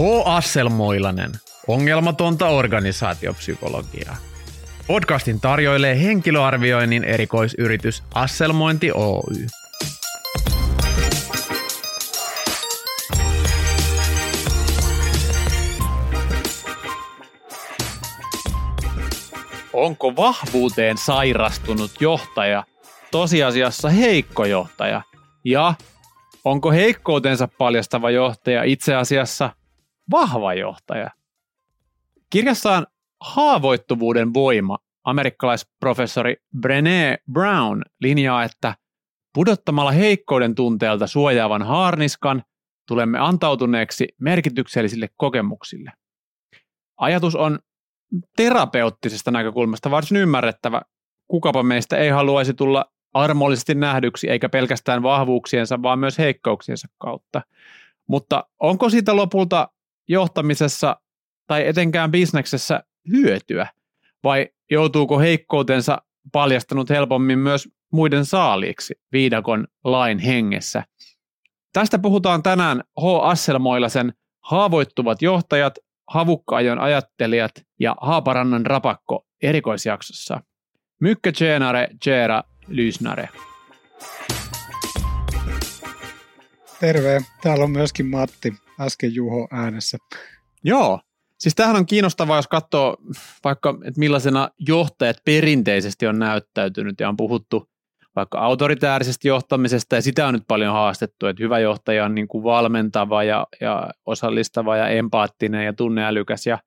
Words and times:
H. 0.00 0.22
Asselmoilanen. 0.24 1.30
Ongelmatonta 1.68 2.48
organisaatiopsykologiaa. 2.48 4.16
Podcastin 4.86 5.40
tarjoilee 5.40 6.02
henkilöarvioinnin 6.02 7.04
erikoisyritys 7.04 8.02
Asselmointi 8.14 8.92
Oy. 8.92 9.46
Onko 19.72 20.16
vahvuuteen 20.16 20.98
sairastunut 20.98 21.90
johtaja 22.00 22.64
tosiasiassa 23.10 23.88
heikko 23.88 24.44
johtaja? 24.44 25.02
Ja 25.44 25.74
onko 26.44 26.70
heikkoutensa 26.70 27.48
paljastava 27.58 28.10
johtaja 28.10 28.64
itse 28.64 28.94
asiassa 28.94 29.50
vahva 30.10 30.54
johtaja? 30.54 31.10
Kirjassaan 32.30 32.86
Haavoittuvuuden 33.20 34.34
voima 34.34 34.78
amerikkalaisprofessori 35.04 36.36
Brené 36.56 37.16
Brown 37.32 37.82
linjaa, 38.00 38.44
että 38.44 38.74
pudottamalla 39.34 39.90
heikkouden 39.90 40.54
tunteelta 40.54 41.06
suojaavan 41.06 41.62
haarniskan 41.62 42.42
tulemme 42.88 43.18
antautuneeksi 43.18 44.08
merkityksellisille 44.20 45.08
kokemuksille. 45.16 45.92
Ajatus 46.96 47.36
on 47.36 47.58
terapeuttisesta 48.36 49.30
näkökulmasta 49.30 49.90
varsin 49.90 50.16
ymmärrettävä. 50.16 50.82
Kukapa 51.28 51.62
meistä 51.62 51.96
ei 51.96 52.10
haluaisi 52.10 52.54
tulla 52.54 52.84
armollisesti 53.14 53.74
nähdyksi, 53.74 54.30
eikä 54.30 54.48
pelkästään 54.48 55.02
vahvuuksiensa, 55.02 55.82
vaan 55.82 55.98
myös 55.98 56.18
heikkouksiensa 56.18 56.88
kautta. 56.98 57.42
Mutta 58.06 58.44
onko 58.58 58.90
siitä 58.90 59.16
lopulta 59.16 59.68
johtamisessa 60.10 60.96
tai 61.46 61.66
etenkään 61.66 62.10
bisneksessä 62.10 62.82
hyötyä, 63.12 63.66
vai 64.24 64.48
joutuuko 64.70 65.18
heikkoutensa 65.18 66.02
paljastanut 66.32 66.90
helpommin 66.90 67.38
myös 67.38 67.68
muiden 67.92 68.24
saaliiksi 68.24 68.94
viidakon 69.12 69.66
lain 69.84 70.18
hengessä? 70.18 70.84
Tästä 71.72 71.98
puhutaan 71.98 72.42
tänään 72.42 72.82
H. 73.00 73.04
Asselmoilasen 73.22 74.12
Haavoittuvat 74.44 75.22
johtajat, 75.22 75.78
Havukkaajon 76.08 76.78
ajattelijat 76.78 77.52
ja 77.80 77.96
Haaparannan 78.00 78.66
rapakko 78.66 79.26
erikoisjaksossa. 79.42 80.40
Mykkä 81.00 81.32
tjenare, 81.32 81.88
tjera, 82.02 82.42
lysnare. 82.68 83.28
Terve, 86.80 87.20
täällä 87.42 87.64
on 87.64 87.70
myöskin 87.70 88.06
Matti, 88.06 88.54
äsken 88.80 89.14
Juho 89.14 89.48
äänessä. 89.50 89.98
Joo, 90.64 91.00
siis 91.38 91.54
tämähän 91.54 91.76
on 91.76 91.86
kiinnostavaa, 91.86 92.38
jos 92.38 92.48
katsoo 92.48 92.96
vaikka, 93.44 93.78
että 93.84 93.98
millaisena 93.98 94.48
johtajat 94.58 95.16
perinteisesti 95.24 96.06
on 96.06 96.18
näyttäytynyt 96.18 97.00
ja 97.00 97.08
on 97.08 97.16
puhuttu 97.16 97.70
vaikka 98.16 98.38
autoritäärisestä 98.38 99.28
johtamisesta. 99.28 99.94
Ja 99.94 100.02
sitä 100.02 100.26
on 100.26 100.34
nyt 100.34 100.44
paljon 100.48 100.72
haastettu, 100.72 101.26
että 101.26 101.42
hyvä 101.42 101.58
johtaja 101.58 102.04
on 102.04 102.14
niin 102.14 102.28
kuin 102.28 102.44
valmentava 102.44 103.24
ja, 103.24 103.46
ja 103.60 103.90
osallistava 104.06 104.76
ja 104.76 104.88
empaattinen 104.88 105.64
ja 105.64 105.72
tunneälykäs 105.72 106.46
ja, 106.46 106.58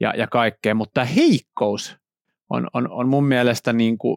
ja, 0.00 0.14
ja 0.16 0.26
kaikkea, 0.26 0.74
mutta 0.74 0.92
tämä 0.94 1.04
heikkous 1.04 1.96
on, 2.50 2.68
on, 2.72 2.90
on 2.90 3.08
mun 3.08 3.24
mielestä 3.24 3.72
niin 3.72 3.98
kuin 3.98 4.16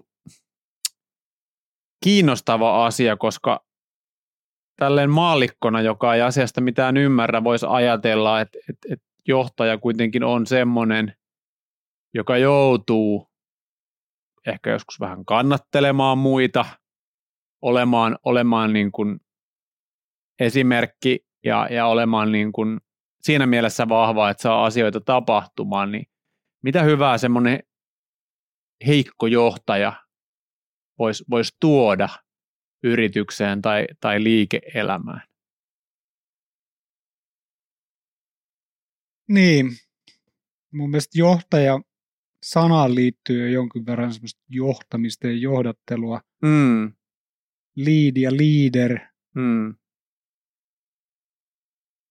kiinnostava 2.03 2.85
asia, 2.85 3.17
koska 3.17 3.68
tälleen 4.79 5.09
maallikkona, 5.09 5.81
joka 5.81 6.15
ei 6.15 6.21
asiasta 6.21 6.61
mitään 6.61 6.97
ymmärrä, 6.97 7.43
voisi 7.43 7.65
ajatella, 7.69 8.41
että, 8.41 8.59
että, 8.69 8.87
että 8.93 9.05
johtaja 9.27 9.77
kuitenkin 9.77 10.23
on 10.23 10.47
semmoinen, 10.47 11.13
joka 12.13 12.37
joutuu 12.37 13.29
ehkä 14.47 14.69
joskus 14.69 14.99
vähän 14.99 15.25
kannattelemaan 15.25 16.17
muita, 16.17 16.65
olemaan, 17.61 18.17
olemaan 18.23 18.73
niin 18.73 18.91
kuin 18.91 19.19
esimerkki 20.39 21.25
ja, 21.45 21.67
ja 21.71 21.85
olemaan 21.85 22.31
niin 22.31 22.51
kuin 22.51 22.79
siinä 23.21 23.47
mielessä 23.47 23.89
vahva, 23.89 24.29
että 24.29 24.41
saa 24.43 24.65
asioita 24.65 25.01
tapahtumaan, 25.01 25.91
niin 25.91 26.05
mitä 26.63 26.83
hyvää 26.83 27.17
semmoinen 27.17 27.59
heikko 28.87 29.27
johtaja 29.27 29.93
voisi 30.99 31.23
vois 31.29 31.57
tuoda 31.59 32.09
yritykseen 32.83 33.61
tai, 33.61 33.87
tai 33.99 34.23
liike-elämään? 34.23 35.21
Niin, 39.29 39.71
mun 40.73 40.89
mielestä 40.89 41.19
johtaja 41.19 41.79
sanaan 42.43 42.95
liittyy 42.95 43.41
jo 43.41 43.53
jonkin 43.53 43.85
verran 43.85 44.13
semmoista 44.13 44.41
johtamista 44.49 45.27
ja 45.27 45.33
johdattelua. 45.33 46.21
Mm. 46.41 46.93
Lead 47.75 48.17
ja 48.17 48.31
leader. 48.31 48.99
Mm. 49.35 49.75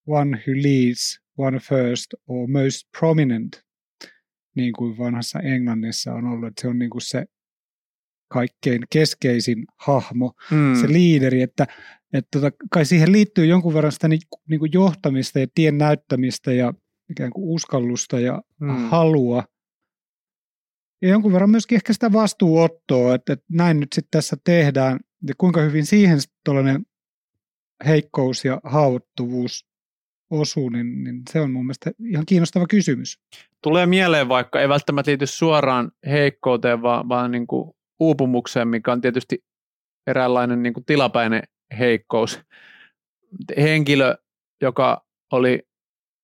One 0.06 0.36
who 0.36 0.62
leads, 0.62 1.20
one 1.36 1.58
first 1.58 2.14
or 2.26 2.48
most 2.48 2.88
prominent, 2.98 3.62
niin 4.54 4.72
kuin 4.72 4.98
vanhassa 4.98 5.40
Englannissa 5.40 6.12
on 6.12 6.26
ollut. 6.26 6.48
Että 6.48 6.62
se 6.62 6.68
on 6.68 6.78
niin 6.78 6.90
kuin 6.90 7.02
se 7.02 7.24
kaikkein 8.28 8.82
keskeisin 8.90 9.64
hahmo, 9.76 10.32
Mm. 10.50 10.80
se 10.80 10.88
liideri, 10.88 11.42
että, 11.42 11.66
että 12.12 12.40
tota, 12.40 12.56
kai 12.70 12.84
siihen 12.84 13.12
liittyy 13.12 13.46
jonkun 13.46 13.74
verran 13.74 13.92
sitä 13.92 14.08
niin, 14.08 14.20
niin 14.48 14.60
kuin 14.60 14.72
johtamista 14.72 15.38
ja 15.38 15.46
tien 15.54 15.78
näyttämistä 15.78 16.52
ja 16.52 16.74
ikään 17.10 17.30
kuin 17.30 17.48
uskallusta 17.48 18.20
ja 18.20 18.42
Mm. 18.60 18.68
halua. 18.68 19.44
Ja 21.02 21.08
jonkun 21.08 21.32
verran 21.32 21.50
myöskin 21.50 21.76
ehkä 21.76 21.92
sitä 21.92 22.12
vastuuottoa, 22.12 23.14
että, 23.14 23.32
että 23.32 23.46
näin 23.52 23.80
nyt 23.80 23.92
sitten 23.92 24.10
tässä 24.10 24.36
tehdään. 24.44 25.00
Ja 25.28 25.34
kuinka 25.38 25.60
hyvin 25.60 25.86
siihen 25.86 26.18
tuollainen 26.44 26.86
heikkous 27.86 28.44
ja 28.44 28.60
haavoittuvuus 28.64 29.66
osuu, 30.30 30.68
niin, 30.68 31.04
niin 31.04 31.22
se 31.32 31.40
on 31.40 31.50
mun 31.52 31.66
mielestä 31.66 31.90
ihan 32.04 32.26
kiinnostava 32.26 32.66
kysymys. 32.66 33.20
Tulee 33.62 33.86
mieleen 33.86 34.28
vaikka, 34.28 34.60
ei 34.60 34.68
välttämättä 34.68 35.10
liity 35.10 35.26
suoraan 35.26 35.90
heikkouteen, 36.06 36.82
vaan, 36.82 37.08
vaan 37.08 37.30
niin 37.30 37.46
kuin 37.46 37.70
uupumukseen, 38.00 38.68
mikä 38.68 38.92
on 38.92 39.00
tietysti 39.00 39.44
eräänlainen 40.06 40.62
niin 40.62 40.74
kuin 40.74 40.84
tilapäinen 40.84 41.42
heikkous. 41.78 42.40
Henkilö, 43.56 44.14
joka 44.62 45.06
oli 45.32 45.62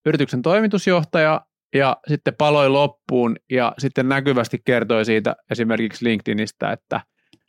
yrityksen 0.06 0.42
toimitusjohtaja 0.42 1.46
ja 1.74 1.96
sitten 2.08 2.34
paloi 2.38 2.68
loppuun 2.68 3.36
ja 3.50 3.74
sitten 3.78 4.08
näkyvästi 4.08 4.62
kertoi 4.64 5.04
siitä 5.04 5.36
esimerkiksi 5.50 6.04
LinkedInistä, 6.04 6.72
että 6.72 7.00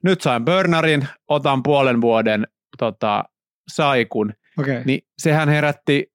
nyt 0.03 0.21
sain 0.21 0.45
burnarin, 0.45 1.07
otan 1.27 1.63
puolen 1.63 2.01
vuoden 2.01 2.47
tota, 2.77 3.23
saikun, 3.67 4.33
Okei. 4.59 4.81
niin 4.85 5.01
sehän 5.17 5.49
herätti 5.49 6.11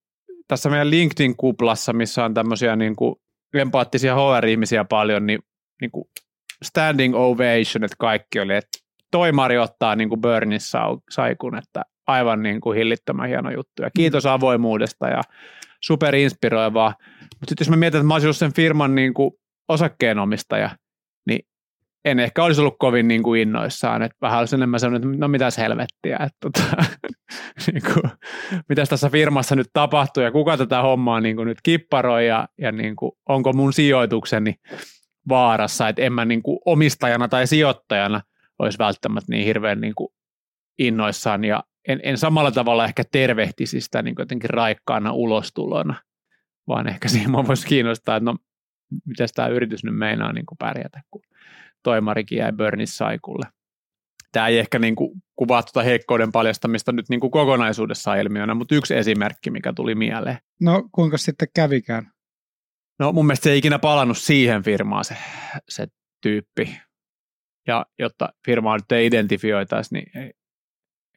tässä 0.48 0.70
meidän 0.70 0.90
LinkedIn-kuplassa, 0.90 1.92
missä 1.92 2.24
on 2.24 2.34
tämmöisiä 2.34 2.76
niin 2.76 2.96
kuin 2.96 3.14
empaattisia 3.54 4.14
HR-ihmisiä 4.14 4.84
paljon, 4.84 5.26
niin, 5.26 5.38
niin 5.80 5.90
kuin 5.90 6.04
standing 6.64 7.14
ovation, 7.16 7.84
että 7.84 7.96
kaikki 7.98 8.40
oli, 8.40 8.54
että 8.54 8.78
toimari 9.10 9.58
ottaa 9.58 9.96
niin 9.96 10.08
kuin 10.08 10.20
Burnin 10.20 10.60
sau- 10.60 11.02
saikun, 11.10 11.58
että 11.58 11.82
aivan 12.06 12.42
niin 12.42 12.60
kuin 12.60 12.76
hillittömän 12.76 13.28
hieno 13.28 13.50
juttu. 13.50 13.82
Ja 13.82 13.90
kiitos 13.96 14.26
avoimuudesta 14.26 15.08
ja 15.08 15.22
superinspiroivaa. 15.80 16.94
Mutta 17.20 17.48
sitten 17.48 17.64
jos 17.64 17.70
mä 17.70 17.76
mietin, 17.76 17.98
että 17.98 18.06
mä 18.06 18.14
olisin 18.14 18.26
ollut 18.26 18.36
sen 18.36 18.54
firman 18.54 18.94
niin 18.94 19.14
kuin 19.14 19.30
osakkeenomistaja, 19.68 20.70
niin 21.26 21.46
en 22.04 22.18
ehkä 22.18 22.44
olisi 22.44 22.60
ollut 22.60 22.76
kovin 22.78 23.08
niin 23.08 23.22
kuin 23.22 23.40
innoissaan, 23.40 24.02
että 24.02 24.16
vähän 24.22 24.38
olisi 24.38 24.56
enemmän 24.56 24.80
sellainen, 24.80 25.10
että 25.10 25.20
no 25.20 25.28
mitäs 25.28 25.58
helvettiä, 25.58 26.16
että 26.16 26.38
tota, 26.40 26.62
niin 27.72 27.82
kuin, 27.94 28.10
mitäs 28.68 28.88
tässä 28.88 29.10
firmassa 29.10 29.56
nyt 29.56 29.66
tapahtuu 29.72 30.22
ja 30.22 30.32
kuka 30.32 30.56
tätä 30.56 30.82
hommaa 30.82 31.20
niin 31.20 31.36
kuin 31.36 31.46
nyt 31.46 31.58
kipparoi 31.62 32.26
ja, 32.26 32.48
ja 32.58 32.72
niin 32.72 32.96
kuin, 32.96 33.12
onko 33.28 33.52
mun 33.52 33.72
sijoitukseni 33.72 34.54
vaarassa, 35.30 35.88
että 35.88 36.02
en 36.02 36.12
mä 36.12 36.24
niin 36.24 36.42
kuin 36.42 36.58
omistajana 36.66 37.28
tai 37.28 37.46
sijoittajana 37.46 38.20
olisi 38.58 38.78
välttämättä 38.78 39.32
niin 39.32 39.46
hirveän 39.46 39.80
niin 39.80 39.94
kuin 39.94 40.08
innoissaan 40.78 41.44
ja 41.44 41.64
en, 41.88 42.00
en 42.02 42.18
samalla 42.18 42.50
tavalla 42.50 42.84
ehkä 42.84 43.02
tervehtisi 43.12 43.80
sitä 43.80 44.02
niin 44.02 44.14
jotenkin 44.18 44.50
raikkaana 44.50 45.12
ulostulona, 45.12 45.94
vaan 46.68 46.88
ehkä 46.88 47.08
mua 47.28 47.46
voisi 47.46 47.66
kiinnostaa, 47.66 48.16
että 48.16 48.24
no 48.24 48.36
miten 49.04 49.28
tämä 49.34 49.48
yritys 49.48 49.84
nyt 49.84 49.96
meinaa 49.96 50.32
niin 50.32 50.46
kuin 50.46 50.58
pärjätä, 50.58 51.00
kun 51.10 51.22
toimarikin 51.82 52.38
jäi 52.38 52.52
Burnis 52.52 52.96
saikulle. 52.96 53.46
Tämä 54.32 54.48
ei 54.48 54.58
ehkä 54.58 54.78
niin 54.78 54.96
kuin 54.96 55.22
kuvaa 55.36 55.62
tuota 55.62 55.82
heikkouden 55.82 56.32
paljastamista 56.32 56.92
nyt 56.92 57.08
niin 57.08 57.20
kuin 57.20 57.30
kokonaisuudessaan 57.30 58.20
ilmiönä, 58.20 58.54
mutta 58.54 58.74
yksi 58.74 58.96
esimerkki, 58.96 59.50
mikä 59.50 59.72
tuli 59.72 59.94
mieleen. 59.94 60.38
No 60.60 60.88
kuinka 60.92 61.18
sitten 61.18 61.48
kävikään? 61.54 62.10
No 63.00 63.12
mun 63.12 63.26
mielestä 63.26 63.44
se 63.44 63.50
ei 63.52 63.58
ikinä 63.58 63.78
palannut 63.78 64.18
siihen 64.18 64.62
firmaan 64.62 65.04
se, 65.04 65.16
se 65.68 65.86
tyyppi. 66.22 66.78
Ja 67.66 67.86
jotta 67.98 68.28
firmaa 68.46 68.76
nyt 68.76 68.92
ei 68.92 69.06
identifioitaisi, 69.06 69.94
niin 69.94 70.18
ei, 70.18 70.32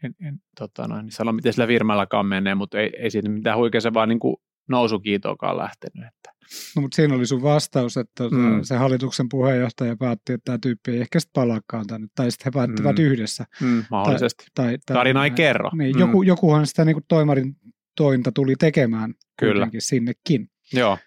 en, 0.04 0.16
en 0.28 0.40
tota 0.60 0.88
noin, 0.88 1.06
niin 1.06 1.12
sano, 1.12 1.32
miten 1.32 1.54
sillä 1.54 1.68
firmallakaan 1.68 2.26
menee, 2.26 2.56
mutta 2.56 2.80
ei, 2.80 2.92
ei 2.98 3.12
siitä 3.12 3.30
mitään 3.30 3.58
huikea, 3.58 3.82
se 3.82 3.94
vaan 3.94 4.10
niin 4.10 4.20
kuin 4.20 4.36
nousukiitokaan 4.70 5.58
lähtenyt. 5.58 6.08
Että. 6.08 6.34
No, 6.76 6.82
mutta 6.82 6.96
siinä 6.96 7.16
oli 7.16 7.26
sun 7.26 7.42
vastaus, 7.44 7.98
että 7.98 8.24
Mm. 8.24 8.38
mm. 8.38 8.60
se 8.64 8.76
hallituksen 8.76 9.30
puheenjohtaja 9.30 9.96
päätti, 10.00 10.34
että 10.34 10.46
tämä 10.46 10.58
tyyppi 10.62 10.92
ei 10.92 11.02
ehkä 11.02 11.20
sitten 11.20 11.42
palaakaan 11.42 11.88
tänne, 11.88 12.08
tai 12.16 12.32
sitten 12.32 12.46
he 12.46 12.52
päättivät 12.60 12.98
Mm. 12.98 13.04
yhdessä. 13.04 13.46
Mm, 13.62 13.84
mahdollisesti. 13.92 14.46
Tai, 14.56 14.78
tai, 14.86 14.94
Tarina 14.96 15.24
ei 15.24 15.32
kerro. 15.32 15.70
Niin, 15.78 15.96
Mm. 15.96 16.00
joku, 16.00 16.24
jokuhan 16.24 16.68
sitä 16.68 16.86
niin 16.86 16.96
kuin 16.96 17.06
toimarin 17.08 17.56
tointa 17.98 18.32
tuli 18.32 18.56
tekemään 18.60 19.14
Kyllä. 19.40 19.68
sinnekin. 19.80 20.50
Joo. 20.74 20.98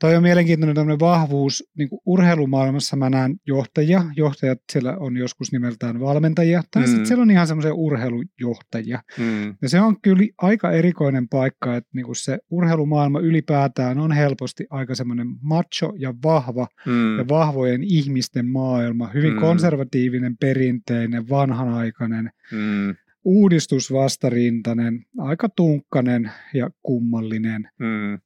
Toi 0.00 0.16
on 0.16 0.22
mielenkiintoinen 0.22 0.74
tämmöinen 0.76 1.00
vahvuus. 1.00 1.64
Niin 1.78 1.88
kuin 1.88 2.00
urheilumaailmassa 2.06 2.96
mä 2.96 3.10
näen 3.10 3.36
johtajia. 3.46 4.04
Johtajat 4.16 4.58
siellä 4.72 4.96
on 4.96 5.16
joskus 5.16 5.52
nimeltään 5.52 6.00
valmentajia. 6.00 6.62
Tai 6.70 6.82
Mm. 6.82 6.86
sitten 6.86 7.06
siellä 7.06 7.22
on 7.22 7.30
ihan 7.30 7.46
semmoisia 7.46 7.74
urheilujohtajia. 7.74 9.02
Mm. 9.18 9.54
Ja 9.62 9.68
se 9.68 9.80
on 9.80 10.00
kyllä 10.00 10.24
aika 10.38 10.70
erikoinen 10.72 11.28
paikka, 11.28 11.76
että 11.76 11.90
niin 11.94 12.04
kuin 12.06 12.16
se 12.16 12.38
urheilumaailma 12.50 13.20
ylipäätään 13.20 13.98
on 13.98 14.12
helposti 14.12 14.66
aika 14.70 14.94
semmoinen 14.94 15.26
macho 15.42 15.92
ja 15.98 16.14
vahva 16.24 16.66
Mm. 16.86 17.18
ja 17.18 17.28
vahvojen 17.28 17.82
ihmisten 17.82 18.46
maailma. 18.46 19.08
Hyvin 19.14 19.32
Mm. 19.32 19.40
konservatiivinen, 19.40 20.36
perinteinen, 20.36 21.28
vanhanaikainen, 21.28 22.30
Mm. 22.52 22.94
uudistusvastarintainen, 23.24 25.04
aika 25.18 25.48
tunkkanen 25.48 26.30
ja 26.54 26.70
kummallinen. 26.82 27.68
Mm. 27.78 28.18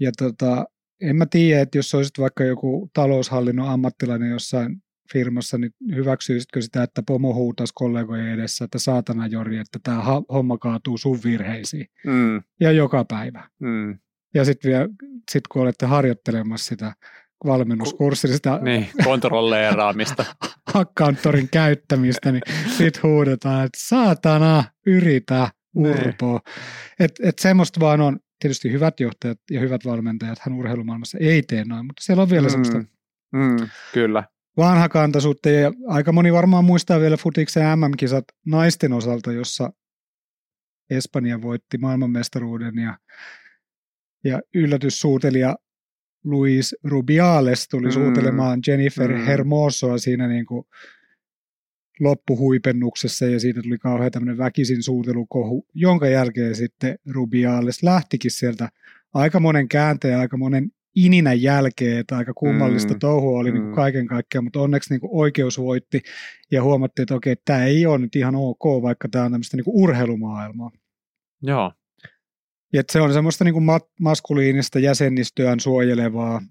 Ja 0.00 0.12
tota, 0.18 0.64
en 1.00 1.16
mä 1.16 1.26
tiedä, 1.26 1.60
että 1.60 1.78
jos 1.78 1.94
olisit 1.94 2.18
vaikka 2.18 2.44
joku 2.44 2.90
taloushallinnon 2.94 3.68
ammattilainen 3.68 4.30
jossain 4.30 4.82
firmassa, 5.12 5.58
niin 5.58 5.72
hyväksyisitkö 5.94 6.62
sitä, 6.62 6.82
että 6.82 7.02
pomo 7.06 7.34
huutaisi 7.34 7.72
kollegojen 7.74 8.28
edessä, 8.28 8.64
että 8.64 8.78
saatana 8.78 9.26
Jori, 9.26 9.58
että 9.58 9.78
tämä 9.82 10.02
homma 10.32 10.58
kaatuu 10.58 10.98
sun 10.98 11.18
virheisiin. 11.24 11.86
Mm. 12.06 12.42
Ja 12.60 12.72
joka 12.72 13.04
päivä. 13.04 13.48
Mm. 13.58 13.98
Ja 14.34 14.44
sitten 14.44 14.70
vielä, 14.70 14.88
sit 15.30 15.48
kun 15.48 15.62
olette 15.62 15.86
harjoittelemassa 15.86 16.68
sitä 16.68 16.92
valmennuskurssia, 17.44 18.32
sitä 18.32 18.58
Niin, 18.62 18.88
kontrolleeraamista. 19.04 20.24
accounttorin 20.74 21.48
käyttämistä, 21.48 22.32
niin 22.32 22.42
sit 22.78 23.02
huudetaan, 23.02 23.64
että 23.64 23.78
saatana, 23.80 24.64
yritä, 24.86 25.48
urpo. 25.74 26.40
Että 27.00 27.28
et 27.28 27.38
semmoista 27.38 27.80
vaan 27.80 28.00
on, 28.00 28.18
tietysti 28.40 28.72
hyvät 28.72 29.00
johtajat 29.00 29.38
ja 29.50 29.60
hyvät 29.60 29.84
valmentajat, 29.84 30.38
hän 30.38 30.54
urheilumaailmassa 30.54 31.18
ei 31.20 31.42
tee 31.42 31.64
noin, 31.64 31.86
mutta 31.86 32.02
siellä 32.02 32.22
on 32.22 32.30
vielä 32.30 32.46
mm. 32.46 32.50
semmoista 32.50 32.78
Mm. 33.32 33.68
Kyllä. 33.94 34.24
vanhakantaisuutta 34.56 35.50
ja 35.50 35.72
aika 35.88 36.12
moni 36.12 36.32
varmaan 36.32 36.64
muistaa 36.64 37.00
vielä 37.00 37.16
futiksen 37.16 37.78
MM-kisat 37.78 38.24
naisten 38.46 38.92
osalta, 38.92 39.32
jossa 39.32 39.72
Espanja 40.90 41.42
voitti 41.42 41.78
maailmanmestaruuden 41.78 42.74
ja, 42.78 42.98
ja 44.24 44.40
yllätyssuutelija 44.54 45.56
Luis 46.24 46.76
Rubiales 46.84 47.68
tuli 47.68 47.86
Mm. 47.86 47.92
suutelemaan 47.92 48.60
Jennifer 48.66 49.12
mm. 49.12 49.24
Hermosoa 49.24 49.98
siinä 49.98 50.28
niin 50.28 50.46
kuin 50.46 50.66
loppuhuipennuksessa 52.00 53.26
ja 53.26 53.40
siitä 53.40 53.62
tuli 53.62 53.78
kauhean 53.78 54.10
tämmöinen 54.10 54.38
väkisin 54.38 54.82
suutelukohu, 54.82 55.66
jonka 55.74 56.08
jälkeen 56.08 56.54
sitten 56.54 56.98
Rubiales 57.10 57.82
lähtikin 57.82 58.30
sieltä 58.30 58.68
aika 59.14 59.40
monen 59.40 59.68
käänteen, 59.68 60.18
aika 60.18 60.36
monen 60.36 60.70
ininän 60.96 61.42
jälkeen, 61.42 61.98
että 61.98 62.16
aika 62.16 62.34
kummallista 62.34 62.94
Mm. 62.94 62.98
touhua 62.98 63.38
oli 63.38 63.50
mm. 63.50 63.54
niin 63.54 63.64
kuin 63.64 63.74
kaiken 63.74 64.06
kaikkiaan, 64.06 64.44
mutta 64.44 64.60
onneksi 64.60 64.94
niin 64.94 65.00
kuin 65.00 65.10
oikeus 65.12 65.58
voitti 65.58 66.00
ja 66.50 66.62
huomattiin, 66.62 67.02
että 67.02 67.14
okei, 67.14 67.36
tämä 67.44 67.64
ei 67.64 67.86
ole 67.86 67.98
nyt 67.98 68.16
ihan 68.16 68.34
ok, 68.36 68.82
vaikka 68.82 69.08
tämä 69.08 69.24
on 69.24 69.32
tämmöistä 69.32 69.56
niin 69.56 69.64
kuin 69.64 69.82
urheilumaailmaa. 69.82 70.70
Joo. 71.42 71.72
Ja 72.72 72.82
se 72.92 73.00
on 73.00 73.12
semmoista 73.12 73.44
niin 73.44 73.52
kuin 73.52 73.64
ma- 73.64 73.80
maskuliinista 74.00 74.78
jäsenistöään 74.78 75.60
suojelevaa, 75.60 76.42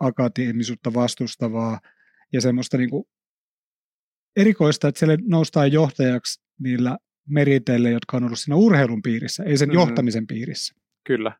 akateemisuutta 0.00 0.94
vastustavaa 0.94 1.80
ja 2.32 2.40
semmoista 2.40 2.76
niin 2.76 2.90
kuin 2.90 3.04
erikoista, 4.38 4.88
että 4.88 4.98
siellä 4.98 5.16
noustaan 5.28 5.72
johtajaksi 5.72 6.40
niillä 6.60 6.98
meriteille, 7.28 7.90
jotka 7.90 8.16
on 8.16 8.24
ollut 8.24 8.38
siinä 8.38 8.56
urheilun 8.56 9.02
piirissä, 9.02 9.44
ei 9.44 9.56
sen 9.56 9.68
mm. 9.68 9.74
johtamisen 9.74 10.26
piirissä. 10.26 10.74
Kyllä. 11.04 11.32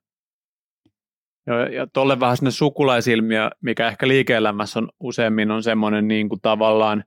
Ja, 1.46 1.68
ja 1.68 1.86
tolle 1.86 2.20
vähän 2.20 2.36
sinne 2.36 2.50
sukulaisilmiö, 2.50 3.50
mikä 3.62 3.88
ehkä 3.88 4.08
liike-elämässä 4.08 4.78
on 4.78 4.88
useammin 5.00 5.50
on 5.50 5.62
semmoinen 5.62 6.08
niin 6.08 6.28
kuin 6.28 6.40
tavallaan 6.40 7.04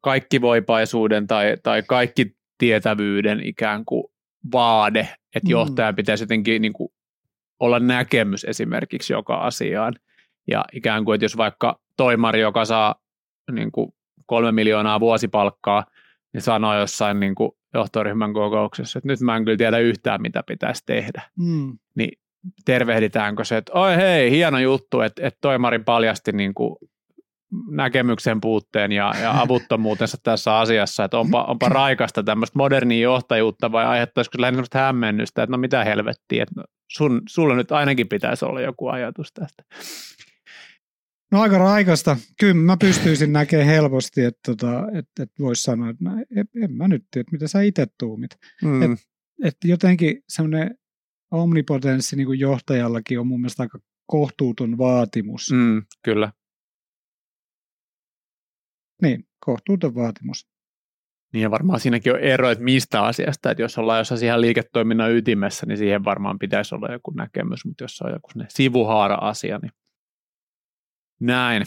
kaikkivoipaisuuden 0.00 1.26
tai, 1.26 1.56
tai 1.62 1.82
kaikki 1.82 2.36
tietävyyden 2.58 3.40
ikään 3.46 3.84
kuin 3.84 4.04
vaade, 4.52 5.00
että 5.34 5.48
Mm. 5.48 5.50
johtaja 5.50 5.92
pitäisi 5.92 6.22
jotenkin 6.22 6.62
niin 6.62 6.72
kuin 6.72 6.88
olla 7.60 7.80
näkemys 7.80 8.44
esimerkiksi 8.44 9.12
joka 9.12 9.36
asiaan. 9.36 9.94
Ja 10.50 10.64
ikään 10.72 11.04
kuin, 11.04 11.14
että 11.14 11.24
jos 11.24 11.36
vaikka 11.36 11.80
toimari, 11.96 12.40
joka 12.40 12.64
saa 12.64 12.94
niin 13.52 13.72
kuin 13.72 13.92
kolme 14.26 14.52
miljoonaa 14.52 15.00
vuosipalkkaa, 15.00 15.84
niin 16.32 16.42
sanoo 16.42 16.78
jossain 16.78 17.20
niin 17.20 17.34
kuin 17.34 17.50
johtoryhmän 17.74 18.32
kokouksessa, 18.32 18.98
että 18.98 19.08
nyt 19.08 19.20
mä 19.20 19.36
en 19.36 19.44
kyllä 19.44 19.56
tiedä 19.56 19.78
yhtään, 19.78 20.22
mitä 20.22 20.42
pitäisi 20.42 20.82
tehdä 20.86 21.22
Mm. 21.38 21.78
tervehditäänkö 22.64 23.44
se, 23.44 23.56
että 23.56 23.72
oi 23.72 23.96
hei, 23.96 24.30
hieno 24.30 24.58
juttu, 24.58 25.00
että, 25.00 25.26
että 25.26 25.38
toimari 25.40 25.78
paljasti 25.78 26.32
niin 26.32 26.54
kuin 26.54 26.76
näkemyksen 27.70 28.40
puutteen 28.40 28.92
ja, 28.92 29.14
ja 29.22 29.30
avuttomuutensa 29.42 30.16
tässä 30.22 30.58
asiassa, 30.58 31.04
että 31.04 31.18
onpa, 31.18 31.44
onpa 31.44 31.68
raikasta 31.68 32.22
tämmöistä 32.22 32.58
modernia 32.58 33.02
johtajuutta 33.02 33.72
vai 33.72 33.86
aiheuttaisiko 33.86 34.40
lähinnä 34.40 34.56
semmoista 34.56 34.78
hämmennystä, 34.78 35.42
että 35.42 35.50
no 35.50 35.58
mitä 35.58 35.84
helvettiä, 35.84 36.42
että 36.42 36.54
no 36.56 36.64
sun, 36.92 37.22
sulla 37.28 37.54
nyt 37.54 37.72
ainakin 37.72 38.08
pitäisi 38.08 38.44
olla 38.44 38.60
joku 38.60 38.88
ajatus 38.88 39.32
tästä. 39.32 39.62
No 41.36 41.42
aika 41.42 41.58
raikasta. 41.58 42.16
Kyllä 42.40 42.54
mä 42.54 42.76
pystyisin 42.80 43.32
näkemään 43.32 43.68
helposti, 43.68 44.24
että, 44.24 44.40
tota, 44.46 44.78
että, 44.98 45.22
että 45.22 45.42
voisi 45.42 45.62
sanoa, 45.62 45.90
että 45.90 46.04
en, 46.36 46.48
en 46.64 46.72
mä 46.72 46.88
nyt 46.88 47.04
tiedä, 47.10 47.28
mitä 47.32 47.48
sä 47.48 47.60
itse 47.62 47.86
tuumit. 47.98 48.30
Mm. 48.62 48.82
Et- 48.82 48.98
Että 49.44 49.68
jotenkin 49.68 50.22
semmoinen 50.28 50.78
omnipotenssi 51.30 52.16
niin 52.16 52.26
kuin 52.26 52.38
johtajallakin 52.40 53.20
on 53.20 53.26
mun 53.26 53.40
mielestä 53.40 53.62
aika 53.62 53.78
kohtuuton 54.06 54.78
vaatimus. 54.78 55.52
Mm. 55.52 55.82
Kyllä. 56.04 56.32
Niin, 59.02 59.24
kohtuuton 59.40 59.94
vaatimus. 59.94 60.48
Niin 61.32 61.42
ja 61.42 61.50
varmaan 61.50 61.80
siinäkin 61.80 62.12
on 62.12 62.20
ero, 62.20 62.50
että 62.50 62.64
mistä 62.64 63.02
asiasta, 63.02 63.50
että 63.50 63.62
jos 63.62 63.78
ollaan 63.78 63.98
jossain 63.98 64.24
ihan 64.24 64.40
liiketoiminnan 64.40 65.12
ytimessä, 65.12 65.66
niin 65.66 65.78
siihen 65.78 66.04
varmaan 66.04 66.38
pitäisi 66.38 66.74
olla 66.74 66.92
joku 66.92 67.10
näkemys, 67.10 67.64
mutta 67.64 67.84
jos 67.84 68.00
on 68.02 68.12
joku 68.12 68.28
sivuhaara-asia, 68.48 69.58
niin 69.58 69.72
näin. 71.20 71.62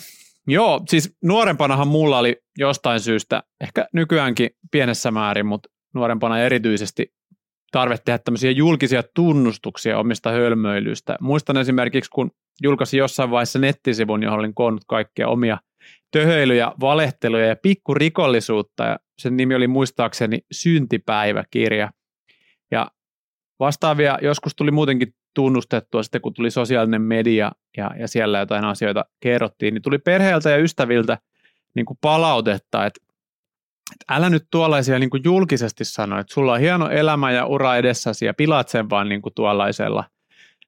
Joo, 0.48 0.82
siis 0.88 1.18
nuorempanahan 1.24 1.88
mulla 1.88 2.20
oli 2.20 2.38
jostain 2.58 3.00
syystä, 3.00 3.44
ehkä 3.62 3.88
nykyäänkin 3.94 4.50
pienessä 4.72 5.12
määrin, 5.12 5.46
mutta 5.46 5.70
nuorempana 5.94 6.39
erityisesti 6.39 7.13
tarve 7.72 7.98
tehdä 7.98 8.20
tämmöisiä 8.20 8.51
julkisia 8.51 9.03
tunnustuksia 9.15 10.00
omista 10.00 10.32
hölmöilyistä. 10.32 11.18
Muistan 11.22 11.58
esimerkiksi, 11.58 12.12
kun 12.12 12.32
julkaisin 12.62 12.98
jossain 12.98 13.32
vaiheessa 13.32 13.60
nettisivun, 13.60 14.24
johon 14.24 14.39
olin 14.39 14.56
koonnut 14.56 14.84
kaikkia 14.88 15.27
omia 15.27 15.58
töhöilyjä, 16.12 16.72
valehteluja 16.79 17.46
ja 17.46 17.56
pikkurikollisuutta, 17.56 18.84
ja 18.84 19.00
sen 19.20 19.38
nimi 19.38 19.56
oli 19.56 19.68
muistaakseni 19.68 20.39
Syntipäiväkirja. 20.51 21.91
Ja 22.72 22.88
vastaavia 23.60 24.18
joskus 24.22 24.56
tuli 24.56 24.72
muutenkin 24.72 25.13
tunnustettua 25.34 26.04
sitten, 26.04 26.22
kun 26.22 26.34
tuli 26.34 26.52
sosiaalinen 26.52 27.02
media 27.02 27.52
ja, 27.78 27.92
ja 28.00 28.08
siellä 28.08 28.40
jotain 28.40 28.66
asioita 28.66 29.06
kerrottiin, 29.20 29.74
niin 29.74 29.82
tuli 29.82 29.98
perheeltä 29.98 30.50
ja 30.50 30.58
ystäviltä 30.58 31.18
niin 31.76 31.86
kuin 31.86 31.98
palautetta, 32.02 32.86
että, 32.86 33.00
että 33.94 34.16
älä 34.16 34.30
nyt 34.30 34.48
tuollaisia 34.52 35.00
niin 35.00 35.10
kuin 35.10 35.24
julkisesti 35.24 35.86
sano, 35.86 36.20
että 36.20 36.34
sulla 36.34 36.54
on 36.54 36.60
hieno 36.60 36.90
elämä 36.90 37.32
ja 37.32 37.46
ura 37.46 37.76
edessäsi 37.76 38.26
ja 38.26 38.34
pilaat 38.34 38.70
sen 38.70 38.90
vaan 38.90 39.10
niin 39.10 39.22
kuin 39.22 39.34
tuollaisella 39.34 40.04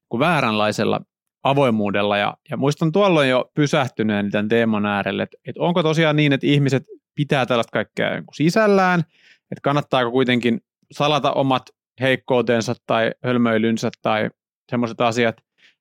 kuin 0.10 0.20
vääränlaisella 0.20 1.00
avoimuudella. 1.44 2.18
Ja, 2.18 2.38
ja 2.50 2.58
muistan 2.58 2.91
tuolloin 2.91 3.30
jo 3.30 3.51
pysähtyneen 3.56 4.32
tämän 4.32 4.48
teeman 4.48 4.86
äärelle, 4.86 5.24
että, 5.24 5.38
että 5.48 5.62
onko 5.62 5.84
tosiaan 5.84 6.15
niin, 6.15 6.34
että 6.34 6.48
ihmiset 6.48 6.84
pitää 7.15 7.46
tällaista 7.46 7.72
kaikkea 7.72 8.10
niin 8.10 8.24
sisällään, 8.34 9.00
että 9.51 9.62
kannattaako 9.62 10.12
kuitenkin 10.12 10.62
salata 10.91 11.32
omat 11.32 11.63
heikkoutensa 12.01 12.75
tai 12.86 13.12
hölmöilynsä 13.24 13.89
tai 14.01 14.30
semmoiset 14.70 15.01
asiat, 15.01 15.36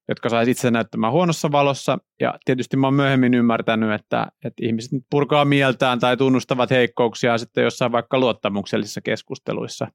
jotka 0.08 0.28
saisi 0.28 0.50
itse 0.50 0.70
näyttämään 0.70 1.12
huonossa 1.12 1.52
valossa. 1.52 1.98
Ja 2.20 2.38
tietysti 2.44 2.76
mä 2.76 2.86
oon 2.86 2.94
myöhemmin 2.94 3.34
ymmärtänyt, 3.34 3.92
että, 3.92 4.26
että 4.44 4.66
ihmiset 4.66 4.92
nyt 4.92 5.04
purkaa 5.10 5.44
mieltään 5.44 5.98
tai 5.98 6.16
tunnustavat 6.16 6.70
heikkouksia 6.70 7.38
sitten 7.38 7.64
jossain 7.64 7.92
vaikka 7.92 8.18
luottamuksellisissa 8.18 9.00
keskusteluissa. 9.00 9.86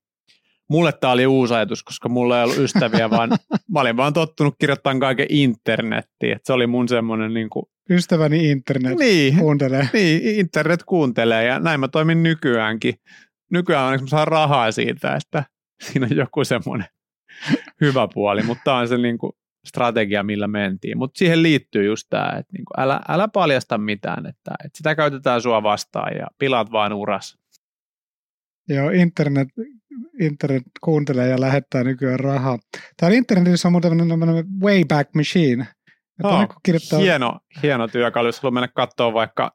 Mulle 0.69 0.93
tämä 1.01 1.13
oli 1.13 1.27
uusi 1.27 1.53
ajatus, 1.53 1.83
koska 1.83 2.09
mulla 2.09 2.37
ei 2.37 2.43
ollut 2.43 2.57
ystäviä, 2.57 3.09
vaan 3.09 3.29
mä 3.73 3.79
olin 3.79 3.97
vaan 3.97 4.13
tottunut 4.13 4.55
kirjoittamaan 4.59 4.99
kaiken 4.99 5.27
internettiin. 5.29 6.31
Että 6.31 6.45
se 6.45 6.53
oli 6.53 6.67
mun 6.67 6.87
semmoinen 6.87 7.33
niin 7.33 7.49
kuin, 7.49 7.65
Ystäväni 7.89 8.51
internet 8.51 8.97
niin, 8.97 9.37
kuuntelee. 9.37 9.89
niin, 9.93 10.39
internet 10.39 10.83
kuuntelee 10.83 11.45
ja 11.45 11.59
näin 11.59 11.79
mä 11.79 11.87
toimin 11.87 12.23
nykyäänkin. 12.23 12.93
Nykyään 13.51 13.85
onneksi 13.85 14.03
mä 14.03 14.09
saan 14.09 14.27
rahaa 14.27 14.71
siitä, 14.71 15.15
että 15.15 15.43
siinä 15.83 16.07
on 16.11 16.17
joku 16.17 16.43
semmoinen 16.43 16.87
hyvä 17.81 18.07
puoli, 18.13 18.43
mutta 18.43 18.61
tämä 18.63 18.77
on 18.77 18.87
se, 18.87 18.97
niin 18.97 19.17
kuin, 19.17 19.31
strategia, 19.65 20.23
millä 20.23 20.47
mentiin. 20.47 20.97
Mutta 20.97 21.17
siihen 21.17 21.43
liittyy 21.43 21.85
just 21.85 22.07
tämä, 22.09 22.29
että 22.39 22.53
niinku, 22.53 22.73
älä, 22.77 22.99
älä 23.07 23.27
paljasta 23.27 23.77
mitään, 23.77 24.25
että, 24.25 24.51
että 24.65 24.77
sitä 24.77 24.95
käytetään 24.95 25.41
sua 25.41 25.63
vastaan 25.63 26.15
ja 26.17 26.27
pilaat 26.39 26.71
vaan 26.71 26.93
uras. 26.93 27.37
Joo, 28.69 28.89
internet, 28.89 29.47
internet 30.19 30.63
kuuntelee 30.81 31.29
ja 31.29 31.41
lähettää 31.41 31.83
nykyään 31.83 32.19
rahaa. 32.19 32.59
Täällä 32.97 33.17
internetissä 33.17 33.67
on 33.67 33.71
muuten 33.71 33.97
tämmöinen 33.97 34.45
Wayback 34.61 35.15
Machine. 35.15 35.67
Kun 36.21 36.47
kirjoittaa 36.63 36.99
Hieno, 36.99 37.39
hieno 37.63 37.87
työkalu, 37.87 38.27
jos 38.27 38.39
haluaa 38.39 38.53
mennä 38.53 38.67
katsoa 38.67 39.13
vaikka 39.13 39.51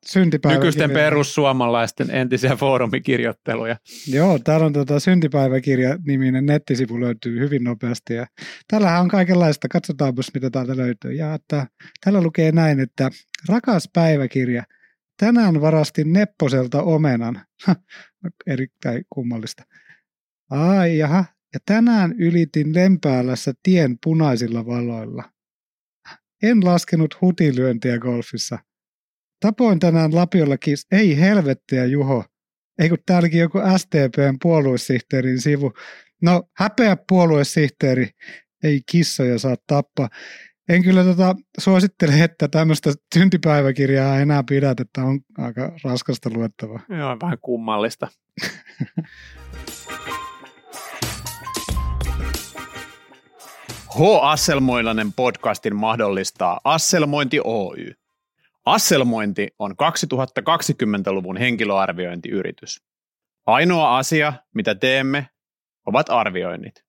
nykyisten 0.49 0.91
perussuomalaisten 0.91 2.11
entisiä 2.11 2.57
foorumikirjoitteluja. 2.57 3.77
Joo, 4.07 4.39
täällä 4.39 4.67
on 4.67 4.73
tota 4.73 5.01
syntipäiväkirja-niminen 5.01 6.47
nettisivu 6.47 7.01
löytyy 7.01 7.41
hyvin 7.41 7.65
nopeasti. 7.65 8.15
Ja 8.15 8.27
täällähän 8.69 9.01
on 9.01 9.09
kaikenlaista. 9.09 9.69
Katsotaanpas, 9.69 10.31
mitä 10.35 10.51
täältä 10.51 10.77
löytyy. 10.77 11.13
Ja 11.13 11.35
että, 11.35 11.67
täällä 12.05 12.23
lukee 12.23 12.53
näin, 12.53 12.81
että 12.81 13.11
rakas 13.49 13.89
päiväkirja, 13.93 14.63
tänään 15.17 15.61
varastin 15.61 16.13
Nepposelta 16.13 16.83
omenan. 16.83 17.43
Erittäin 18.47 19.05
kummallista. 19.11 19.63
Ai 20.51 20.99
jaha, 20.99 21.25
ja 21.55 21.61
tänään 21.67 22.13
ylitin 22.19 22.75
Lempäälässä 22.75 23.53
tien 23.63 23.99
punaisilla 24.05 24.67
valoilla. 24.67 25.25
En 26.43 26.65
laskenut 26.65 27.21
hutilyöntiä 27.21 27.99
golfissa. 27.99 28.59
Tapoin 29.41 29.79
tänään 29.79 30.15
Lapiolla 30.15 30.59
kis... 30.59 30.87
Ei 30.93 31.21
helvettiä, 31.21 31.85
Juho. 31.85 32.25
Ei 32.79 32.89
kun 32.89 32.99
täälläkin 33.07 33.41
joku 33.41 33.59
STPn 33.77 34.37
puoluesihteerin 34.43 35.41
sivu. 35.41 35.73
No, 36.23 36.43
häpeä 36.57 36.97
puoluesihteeri. 37.09 38.11
Ei 38.65 38.81
kissoja 38.91 39.39
saa 39.39 39.57
tappaa. 39.67 40.09
En 40.69 40.83
kyllä 40.83 41.05
tota, 41.05 41.35
suosittele, 41.59 42.25
että 42.25 42.49
tämmöistä 42.49 42.93
syntipäiväkirjaa 43.15 44.21
enää 44.21 44.43
pidät, 44.49 44.81
että 44.81 45.03
on 45.03 45.21
aika 45.39 45.73
raskasta 45.85 46.31
luettavaa. 46.33 46.81
Joo, 46.89 47.17
vähän 47.23 47.39
kummallista. 47.41 48.09
H. 53.99 54.01
Asselmoilainen 54.23 55.13
podcastin 55.13 55.77
mahdollistaa 55.77 56.61
Asselmointi 56.65 57.41
Oy. 57.45 57.95
Asselmointi 58.65 59.49
on 59.59 59.71
2020-luvun 59.71 61.37
henkilöarviointiyritys. 61.37 62.83
Ainoa 63.47 63.99
asia, 63.99 64.33
mitä 64.55 64.75
teemme, 64.75 65.27
ovat 65.87 66.11
arvioinnit. 66.11 66.85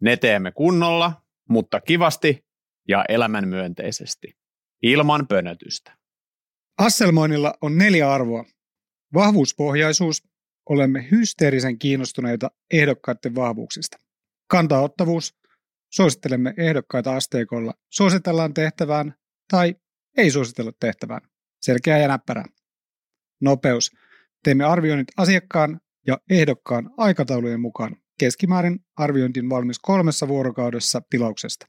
Ne 0.00 0.16
teemme 0.16 0.52
kunnolla, 0.52 1.12
mutta 1.48 1.80
kivasti 1.80 2.44
ja 2.88 3.04
elämänmyönteisesti, 3.08 4.36
ilman 4.82 5.26
pönötystä. 5.26 5.96
Asselmoinnilla 6.78 7.54
on 7.62 7.78
neljä 7.78 8.12
arvoa. 8.12 8.44
Vahvuuspohjaisuus. 9.14 10.22
Olemme 10.68 11.08
hysteerisen 11.10 11.78
kiinnostuneita 11.78 12.50
ehdokkaiden 12.70 13.34
vahvuuksista. 13.34 13.98
Kantaottavuus. 14.46 15.39
Suosittelemme 15.90 16.54
ehdokkaita 16.56 17.16
asteikolla. 17.16 17.74
Suositellaan 17.90 18.54
tehtävään 18.54 19.14
tai 19.50 19.74
ei 20.16 20.30
suositella 20.30 20.72
tehtävään. 20.80 21.20
Selkeä 21.60 21.98
ja 21.98 22.08
näppärä. 22.08 22.44
Nopeus. 23.40 23.90
Teemme 24.44 24.64
arvioinnit 24.64 25.08
asiakkaan 25.16 25.80
ja 26.06 26.18
ehdokkaan 26.30 26.90
aikataulujen 26.96 27.60
mukaan. 27.60 27.96
Keskimäärin 28.18 28.78
arviointin 28.96 29.50
valmis 29.50 29.78
kolmessa 29.78 30.28
vuorokaudessa 30.28 31.02
tilauksesta. 31.10 31.66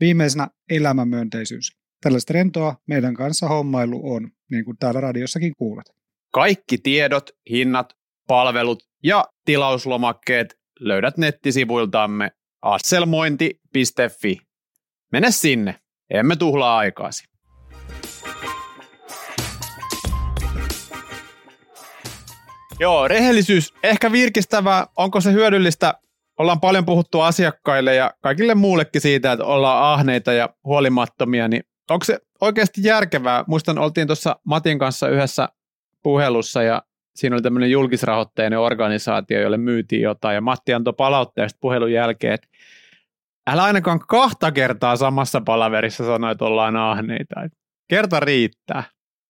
Viimeisenä 0.00 0.48
elämänmyönteisyys. 0.70 1.72
Tällaista 2.02 2.32
rentoa 2.32 2.76
meidän 2.86 3.14
kanssa 3.14 3.48
hommailu 3.48 4.14
on, 4.14 4.30
niin 4.50 4.64
kuin 4.64 4.76
täällä 4.78 5.00
radiossakin 5.00 5.52
kuulet. 5.58 5.86
Kaikki 6.32 6.78
tiedot, 6.78 7.30
hinnat, 7.50 7.92
palvelut 8.26 8.82
ja 9.02 9.24
tilauslomakkeet 9.44 10.58
löydät 10.80 11.18
nettisivuiltamme 11.18 12.30
asselmointi.fi. 12.62 14.38
Mene 15.12 15.30
sinne, 15.30 15.74
emme 16.10 16.36
tuhlaa 16.36 16.78
aikaasi. 16.78 17.24
Joo, 22.80 23.08
rehellisyys, 23.08 23.74
ehkä 23.82 24.12
virkistävää, 24.12 24.86
onko 24.96 25.20
se 25.20 25.32
hyödyllistä? 25.32 25.94
Ollaan 26.38 26.60
paljon 26.60 26.84
puhuttu 26.84 27.20
asiakkaille 27.20 27.94
ja 27.94 28.14
kaikille 28.20 28.54
muullekin 28.54 29.00
siitä, 29.00 29.32
että 29.32 29.44
ollaan 29.44 29.92
ahneita 29.92 30.32
ja 30.32 30.48
huolimattomia, 30.64 31.48
niin 31.48 31.62
onko 31.90 32.04
se 32.04 32.18
oikeasti 32.40 32.80
järkevää? 32.84 33.44
Muistan, 33.46 33.78
oltiin 33.78 34.06
tuossa 34.06 34.36
Matin 34.44 34.78
kanssa 34.78 35.08
yhdessä 35.08 35.48
puhelussa 36.02 36.62
ja 36.62 36.82
siinä 37.18 37.36
oli 37.36 37.42
tämmöinen 37.42 37.70
julkisrahoitteinen 37.70 38.58
organisaatio, 38.58 39.40
jolle 39.40 39.56
myytiin 39.56 40.02
jotain 40.02 40.34
ja 40.34 40.40
Matti 40.40 40.74
antoi 40.74 40.94
palautteesta 40.96 41.58
puhelun 41.60 41.92
jälkeen, 41.92 42.34
että 42.34 42.48
älä 43.50 43.64
ainakaan 43.64 43.98
kahta 43.98 44.52
kertaa 44.52 44.96
samassa 44.96 45.40
palaverissa 45.40 46.04
sano, 46.04 46.30
että 46.30 46.44
ollaan 46.44 46.76
ahneita. 46.76 47.34
Kerta 47.88 48.20
riittää. 48.20 48.84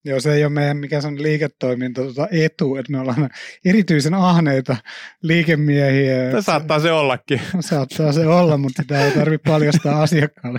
Joo, 0.05 0.21
se 0.21 0.33
ei 0.35 0.45
ole 0.45 0.53
meidän 0.53 0.77
mikään 0.77 1.03
sellainen 1.03 1.23
liiketoiminta 1.23 2.03
tota 2.03 2.29
etu, 2.31 2.77
että 2.77 2.93
me 2.93 3.01
ollaan 3.01 3.31
erityisen 3.65 4.15
ahneita 4.15 4.77
liikemiehiä. 5.23 6.31
Se 6.31 6.43
saattaa 6.43 6.81
se 6.81 6.93
ollakin. 6.93 7.41
Saattaa 7.61 8.13
se 8.13 8.27
olla, 8.27 8.57
mutta 8.57 8.83
sitä 8.83 9.05
ei 9.05 9.11
tarvitse 9.13 9.51
paljastaa 9.51 10.03
asiakkaalle. 10.03 10.59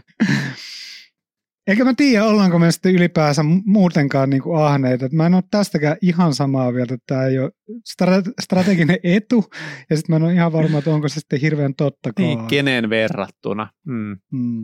Eikä 1.70 1.84
mä 1.84 1.94
tiedä, 1.98 2.26
ollaanko 2.26 2.60
me 2.60 2.72
sitten 2.72 2.96
ylipäänsä 2.96 3.44
muutenkaan 3.66 4.30
niin 4.30 4.42
kuin 4.42 4.64
ahneita. 4.64 5.10
Mä 5.12 5.26
en 5.26 5.34
ole 5.34 5.44
tästäkään 5.52 5.98
ihan 6.02 6.34
samaa 6.34 6.72
mieltä, 6.72 6.94
että 6.94 7.04
tämä 7.08 7.26
ei 7.26 7.40
ole 7.40 7.52
strateginen 8.42 8.98
etu. 9.04 9.46
Ja 9.90 9.98
sitten 9.98 10.14
mä 10.14 10.16
en 10.16 10.24
ole 10.24 10.34
ihan 10.34 10.54
varma, 10.54 10.78
että 10.78 10.94
onko 10.94 11.08
se 11.08 11.20
sitten 11.20 11.40
hirveän 11.42 11.76
tottakaan. 11.76 12.28
Niin, 12.28 12.46
kenen 12.46 12.90
verrattuna. 12.90 13.70
Mm. 13.88 14.18
Mm. 14.32 14.64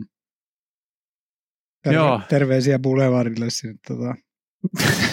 Terve, 1.84 1.96
Joo. 1.96 2.20
Terveisiä 2.28 2.78
Boulevardille 2.78 3.50
sinne 3.50 3.76
tota, 3.88 4.14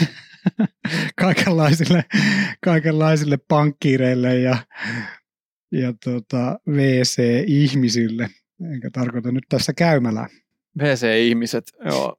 kaikenlaisille, 1.21 2.05
kaikenlaisille 2.63 3.37
pankkiireille 3.47 4.39
ja, 4.39 4.57
ja 5.71 5.93
tota, 6.03 6.59
WC-ihmisille. 6.67 8.29
Enkä 8.73 8.89
tarkoita 8.93 9.31
nyt 9.31 9.45
tässä 9.49 9.73
käymälää. 9.73 10.27
PC-ihmiset, 10.79 11.63
joo. 11.89 12.17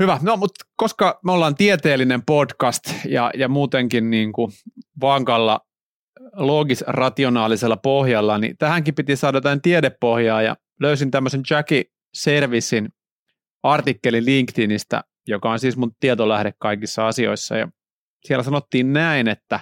Hyvä, 0.00 0.18
no 0.22 0.36
mutta 0.36 0.64
koska 0.76 1.20
me 1.24 1.32
ollaan 1.32 1.54
tieteellinen 1.54 2.22
podcast 2.22 2.82
ja, 3.04 3.30
ja 3.34 3.48
muutenkin 3.48 4.10
niin 4.10 4.32
kuin 4.32 4.52
vankalla 5.00 5.60
loogis-rationaalisella 6.32 7.76
pohjalla, 7.76 8.38
niin 8.38 8.56
tähänkin 8.58 8.94
piti 8.94 9.16
saada 9.16 9.36
jotain 9.36 9.62
tiedepohjaa 9.62 10.42
ja 10.42 10.56
löysin 10.80 11.10
tämmöisen 11.10 11.42
Jackie 11.50 11.84
Servisin 12.14 12.88
artikkelin 13.62 14.24
LinkedInistä, 14.24 15.04
joka 15.26 15.50
on 15.50 15.58
siis 15.58 15.76
mun 15.76 15.92
tietolähde 16.00 16.52
kaikissa 16.58 17.06
asioissa. 17.06 17.56
Ja 17.56 17.68
siellä 18.24 18.42
sanottiin 18.42 18.92
näin, 18.92 19.28
että 19.28 19.60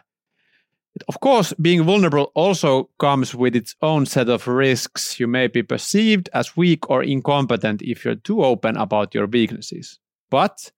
Of 1.09 1.19
course, 1.21 1.55
being 1.61 1.83
vulnerable 1.83 2.31
also 2.35 2.89
comes 2.99 3.35
with 3.35 3.57
its 3.57 3.75
own 3.81 4.07
set 4.07 4.29
of 4.29 4.47
risks. 4.47 5.19
You 5.19 5.27
may 5.27 5.49
be 5.49 5.63
perceived 5.63 6.29
as 6.33 6.57
weak 6.57 6.89
or 6.89 7.03
incompetent 7.03 7.83
if 7.83 8.05
you're 8.05 8.21
too 8.27 8.45
open 8.45 8.77
about 8.77 9.15
your 9.15 9.27
weaknesses. 9.27 10.01
But 10.31 10.73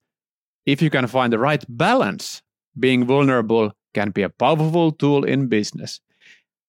if 0.65 0.81
you 0.81 0.89
can 0.89 1.05
find 1.05 1.31
the 1.31 1.37
right 1.37 1.63
balance, 1.69 2.41
being 2.79 3.07
vulnerable 3.07 3.71
can 3.93 4.11
be 4.11 4.23
a 4.23 4.29
powerful 4.29 4.91
tool 4.91 5.23
in 5.23 5.49
business. 5.49 6.01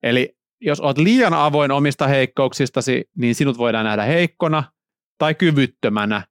Eli 0.02 0.28
jos 0.60 0.80
olet 0.80 0.98
liian 0.98 1.34
avoin 1.34 1.70
omista 1.70 2.06
heikkouksistasi, 2.06 3.04
niin 3.16 3.34
sinut 3.34 3.58
voidaan 3.58 3.84
nähdä 3.84 4.02
heikkona 4.02 4.64
tai 5.18 5.34
kyvyttömänä. 5.34 6.26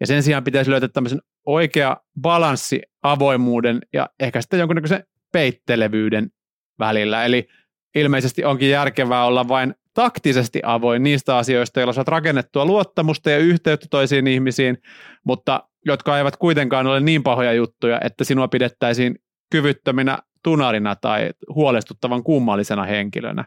Ja 0.00 0.06
sen 0.06 0.22
sijaan 0.22 0.44
pitäisi 0.44 0.70
löytää 0.70 0.88
tämmöisen 0.88 1.22
oikea 1.46 1.96
balanssi 2.20 2.82
avoimuuden 3.02 3.80
ja 3.92 4.10
ehkä 4.20 4.40
sitten 4.40 4.58
jonkunnäköisen 4.58 5.04
peittelevyyden 5.32 6.30
välillä. 6.78 7.24
Eli 7.24 7.48
ilmeisesti 7.94 8.44
onkin 8.44 8.70
järkevää 8.70 9.24
olla 9.24 9.48
vain 9.48 9.74
taktisesti 9.94 10.60
avoin 10.64 11.02
niistä 11.02 11.36
asioista, 11.36 11.80
joilla 11.80 11.92
saat 11.92 12.08
rakennettua 12.08 12.64
luottamusta 12.64 13.30
ja 13.30 13.38
yhteyttä 13.38 13.86
toisiin 13.90 14.26
ihmisiin, 14.26 14.78
mutta 15.24 15.68
jotka 15.86 16.18
eivät 16.18 16.36
kuitenkaan 16.36 16.86
ole 16.86 17.00
niin 17.00 17.22
pahoja 17.22 17.52
juttuja, 17.52 18.00
että 18.04 18.24
sinua 18.24 18.48
pidettäisiin 18.48 19.18
kyvyttöminä 19.50 20.18
tunarina 20.42 20.96
tai 20.96 21.30
huolestuttavan 21.54 22.22
kummallisena 22.22 22.84
henkilönä. 22.84 23.44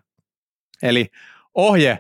Eli 0.83 1.07
ohje, 1.53 1.99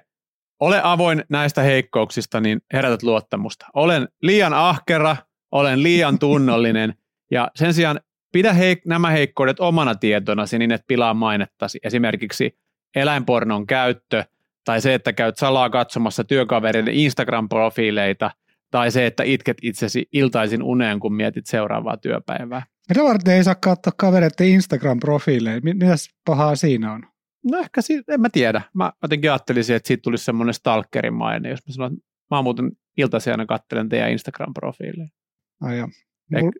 ole 0.59 0.81
avoin 0.83 1.23
näistä 1.29 1.61
heikkouksista, 1.61 2.41
niin 2.41 2.61
herätät 2.73 3.03
luottamusta. 3.03 3.65
Olen 3.73 4.07
liian 4.21 4.53
ahkera, 4.53 5.17
olen 5.51 5.83
liian 5.83 6.19
tunnollinen 6.19 6.93
ja 7.31 7.51
sen 7.55 7.73
sijaan 7.73 7.99
pidä 8.31 8.53
heik- 8.53 8.81
nämä 8.85 9.09
heikkoudet 9.09 9.59
omana 9.59 9.95
tietonasi 9.95 10.59
niin, 10.59 10.71
että 10.71 10.87
pilaa 10.87 11.13
mainettasi. 11.13 11.79
Esimerkiksi 11.83 12.57
eläinpornon 12.95 13.67
käyttö 13.67 14.23
tai 14.65 14.81
se, 14.81 14.93
että 14.93 15.13
käyt 15.13 15.37
salaa 15.37 15.69
katsomassa 15.69 16.23
työkavereiden 16.23 16.93
Instagram-profiileita, 16.93 18.31
tai 18.71 18.91
se, 18.91 19.05
että 19.05 19.23
itket 19.23 19.57
itsesi 19.61 20.09
iltaisin 20.13 20.63
uneen, 20.63 20.99
kun 20.99 21.13
mietit 21.13 21.45
seuraavaa 21.45 21.97
työpäivää. 21.97 22.63
Mitä 22.89 23.03
varten 23.03 23.33
ei 23.33 23.43
saa 23.43 23.55
katsoa 23.55 23.93
kavereiden 23.97 24.47
Instagram-profiileja? 24.47 25.61
Mitäs 25.63 26.09
pahaa 26.25 26.55
siinä 26.55 26.93
on? 26.93 27.03
No 27.51 27.57
ehkä, 27.57 27.81
si- 27.81 28.03
en 28.07 28.21
mä 28.21 28.29
tiedä. 28.29 28.61
Mä 28.73 28.91
jotenkin 29.01 29.31
ajattelisin, 29.31 29.75
että 29.75 29.87
siitä 29.87 30.01
tulisi 30.01 30.25
semmoinen 30.25 30.53
stalkerin 30.53 31.13
maine, 31.13 31.49
jos 31.49 31.59
mä 31.67 31.73
sanon, 31.73 31.93
että 31.93 32.05
mä 32.31 32.41
muuten 32.41 32.71
iltaisin 32.97 33.33
aina 33.33 33.45
kattelen 33.45 33.89
teidän 33.89 34.11
Instagram-profiileja. 34.11 35.09
Ai. 35.61 35.85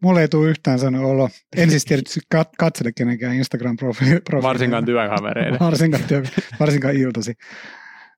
Mulle 0.02 0.22
ei 0.22 0.28
tule 0.28 0.50
yhtään 0.50 0.80
sanoa 0.80 1.08
olo. 1.08 1.30
En 1.58 1.70
siis 1.70 1.86
tietysti 1.86 2.20
kat- 2.36 2.54
katsele 2.58 2.92
kenenkään 2.92 3.36
Instagram-profiileja. 3.36 4.42
Varsinkaan 4.42 4.86
työkavereiden. 4.86 5.60
varsinkaan, 5.68 6.04
työ, 6.04 6.24
varsinkaan 6.60 6.96
iltasi. 6.96 7.34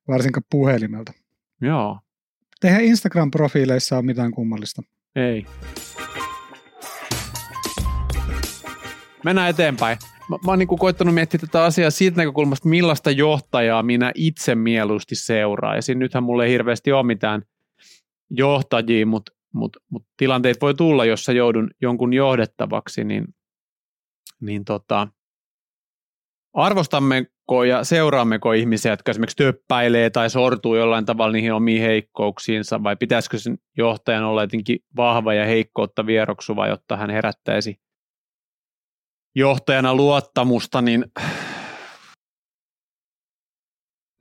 Varsinkaan 0.08 0.44
puhelimelta. 0.50 1.14
Joo. 1.62 2.00
Tehän 2.62 2.82
Instagram-profiileissa 2.82 3.98
on 3.98 4.06
mitään 4.06 4.32
kummallista. 4.32 4.82
Ei. 5.16 5.46
Mennään 9.24 9.50
eteenpäin. 9.50 9.98
Mä, 10.30 10.38
mä 10.46 10.52
oon 10.52 10.60
niin 10.60 10.68
koittanut 10.68 11.14
miettiä 11.14 11.40
tätä 11.40 11.64
asiaa 11.64 11.92
siitä 11.92 12.18
näkökulmasta, 12.18 12.70
millaista 12.70 13.12
johtajaa 13.12 13.84
minä 13.84 14.12
itse 14.16 14.56
mieluusti 14.56 15.16
seuraisin. 15.16 16.00
Nythän 16.00 16.24
mulle 16.24 16.46
ei 16.46 16.52
hirveästi 16.52 16.92
ole 16.92 17.06
mitään 17.06 17.42
johtajia, 18.30 19.06
mutta 19.06 19.33
mut, 19.54 19.78
mut 19.90 20.06
tilanteet 20.18 20.62
voi 20.62 20.74
tulla, 20.74 21.06
jossa 21.06 21.32
joudun 21.32 21.70
jonkun 21.82 22.14
johdettavaksi, 22.14 23.04
niin, 23.04 23.26
niin 24.42 24.66
tota, 24.66 25.08
arvostammeko 26.54 27.64
ja 27.64 27.84
seuraammeko 27.84 28.54
ihmisiä, 28.54 28.92
jotka 28.92 29.12
esimerkiksi 29.12 29.38
töppäilee 29.38 30.10
tai 30.10 30.30
sortuu 30.30 30.76
jollain 30.76 31.06
tavalla 31.06 31.34
niihin 31.34 31.54
omiin 31.54 31.82
heikkouksiinsa, 31.82 32.84
vai 32.84 32.96
pitäisikö 32.96 33.38
sen 33.38 33.58
johtajan 33.78 34.24
olla 34.24 34.44
jotenkin 34.44 34.80
vahva 34.96 35.34
ja 35.34 35.46
heikkoutta 35.46 36.06
vieroksuva, 36.06 36.68
jotta 36.68 36.98
hän 36.98 37.10
herättäisi 37.10 37.80
johtajana 39.36 39.96
luottamusta, 39.96 40.82
niin 40.82 41.06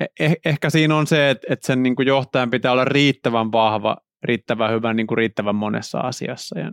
eh- 0.02 0.12
eh- 0.22 0.40
ehkä 0.44 0.70
siinä 0.70 0.96
on 0.96 1.06
se, 1.06 1.30
että, 1.30 1.46
että 1.50 1.66
sen 1.66 1.82
niin 1.82 1.94
johtajan 2.06 2.50
pitää 2.50 2.72
olla 2.72 2.84
riittävän 2.84 3.52
vahva, 3.52 3.96
riittävän 4.22 4.72
hyvä 4.72 4.94
niin 4.94 5.06
kuin 5.06 5.18
riittävän 5.18 5.54
monessa 5.54 5.98
asiassa. 5.98 6.58
Ja 6.58 6.72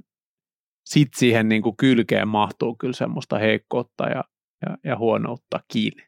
sitten 0.86 1.20
siihen 1.20 1.50
niin 1.50 1.62
kuin 1.62 1.78
kylkeen 1.78 2.28
mahtuu 2.28 2.76
kyllä 2.76 2.94
semmoista 2.94 3.40
heikkoutta 3.40 4.04
ja, 4.04 4.24
ja, 4.66 4.78
ja 4.84 4.98
huonoutta 4.98 5.60
kiinni. 5.68 6.04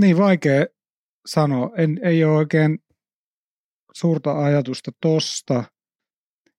Niin 0.00 0.18
vaikea 0.18 0.66
sanoa. 1.26 1.70
En, 1.76 2.00
ei 2.02 2.24
ole 2.24 2.36
oikein 2.36 2.78
suurta 3.94 4.44
ajatusta 4.44 4.90
tosta. 5.00 5.64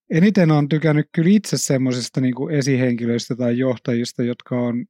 Eniten 0.10 0.52
on 0.52 0.70
tykännyt 0.70 1.10
kyllä 1.16 1.30
itse 1.30 1.58
semmoisista 1.58 2.22
niin 2.22 2.52
esihenkilöistä 2.52 3.36
tai 3.36 3.58
johtajista, 3.58 4.24
jotka 4.24 4.60
on 4.60 4.86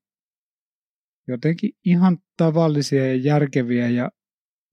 jotenkin 1.27 1.71
ihan 1.85 2.17
tavallisia 2.37 3.07
ja 3.07 3.15
järkeviä 3.15 3.89
ja 3.89 4.09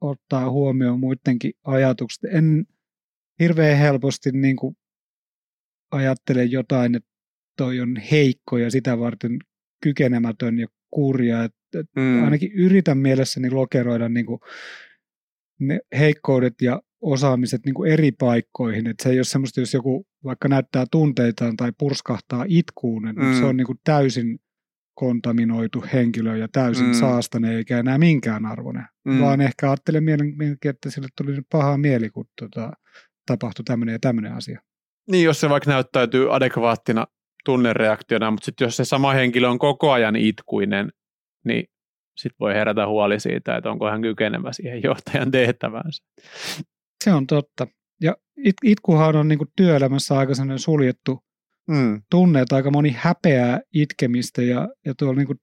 ottaa 0.00 0.50
huomioon 0.50 1.00
muidenkin 1.00 1.52
ajatukset. 1.64 2.35
En 2.35 2.66
hirveän 3.38 3.78
helposti 3.78 4.30
niin 4.32 4.56
kuin 4.56 4.76
ajattele 5.90 6.44
jotain, 6.44 6.94
että 6.94 7.10
toi 7.56 7.80
on 7.80 7.97
heikko 8.10 8.58
ja 8.58 8.70
sitä 8.70 8.99
varten 8.99 9.38
kykenemätön 9.82 10.58
ja 10.58 10.66
kurja. 10.90 11.44
Et, 11.44 11.54
et 11.78 11.86
mm. 11.97 12.25
Ainakin 12.25 12.52
yritän 12.52 12.99
mielessäni 12.99 13.50
lokeroida 13.50 14.08
niin 14.08 14.26
kuin 14.26 14.40
ne 15.60 15.80
heikkoudet 15.99 16.54
ja 16.62 16.82
osaamiset 17.00 17.60
niin 17.64 17.75
kuin 17.75 17.92
eri 17.92 18.12
paikkoihin. 18.12 18.86
Et 18.86 19.00
se 19.02 19.10
ei 19.10 19.18
ole 19.18 19.25
semmoista, 19.25 19.60
jos 19.60 19.75
joku 19.75 20.06
vaikka 20.25 20.49
näyttää 20.49 20.84
tunteitaan 20.90 21.56
tai 21.56 21.73
purskahtaa 21.78 22.44
itkuun, 22.49 23.02
niin 23.02 23.14
mm. 23.14 23.38
se 23.38 23.44
on 23.44 23.56
niin 23.56 23.66
kuin 23.66 23.78
täysin 23.84 24.38
kontaminoitu 24.94 25.84
henkilö 25.92 26.36
ja 26.36 26.49
täysin 26.52 26.86
mm. 26.86 26.92
saastane 26.92 27.56
eikä 27.56 27.78
enää 27.78 27.99
minkään 27.99 28.47
arvoinen. 28.47 28.84
Mm. 29.04 29.20
Vaan 29.20 29.40
ehkä 29.40 29.70
ajattelen 29.70 30.04
mielenkiintoisesti, 30.04 30.68
että 30.68 30.90
sille 30.90 31.08
tuli 31.16 31.42
paha 31.52 31.78
mieli, 31.78 32.10
kun 32.10 32.25
tota, 32.40 32.73
tapahtui 33.26 33.65
tämmöinen 33.65 33.93
ja 33.93 33.99
tämmöinen 33.99 34.32
asia. 34.32 34.60
Niin, 35.10 35.25
jos 35.25 35.41
se 35.41 35.49
vaikka 35.49 35.71
näyttäytyy 35.71 36.34
adekvaattina 36.37 37.06
tunnereaktiona, 37.45 38.30
mutta 38.30 38.45
sitten 38.45 38.67
jos 38.67 38.76
se 38.76 38.84
sama 38.84 39.13
henkilö 39.13 39.49
on 39.49 39.58
koko 39.58 39.93
ajan 39.93 40.17
itkuinen, 40.17 40.93
niin 41.45 41.65
sitten 42.17 42.37
voi 42.41 42.54
herätä 42.54 42.87
huoli 42.87 43.21
siitä, 43.21 43.56
että 43.56 43.71
onko 43.71 43.91
hän 43.91 44.02
kykenevä 44.02 44.52
siihen 44.52 44.82
johtajan 44.82 45.30
tehtäväänsä. 45.30 46.04
Se 47.04 47.13
on 47.13 47.26
totta. 47.26 47.67
Ja 48.00 48.17
it- 48.37 48.65
itkuhan 48.65 49.17
on 49.17 49.28
niin 49.28 49.39
työelämässä 49.56 50.19
aika 50.19 50.32
suljettu 50.56 51.25
mm. 51.69 52.02
tunne, 52.10 52.41
että 52.41 52.56
aika 52.56 52.71
moni 52.71 52.97
häpeää 52.99 53.60
itkemistä 53.75 54.43
ja, 54.43 54.69
ja 54.87 54.95
tuolla 54.99 55.17
niin 55.17 55.41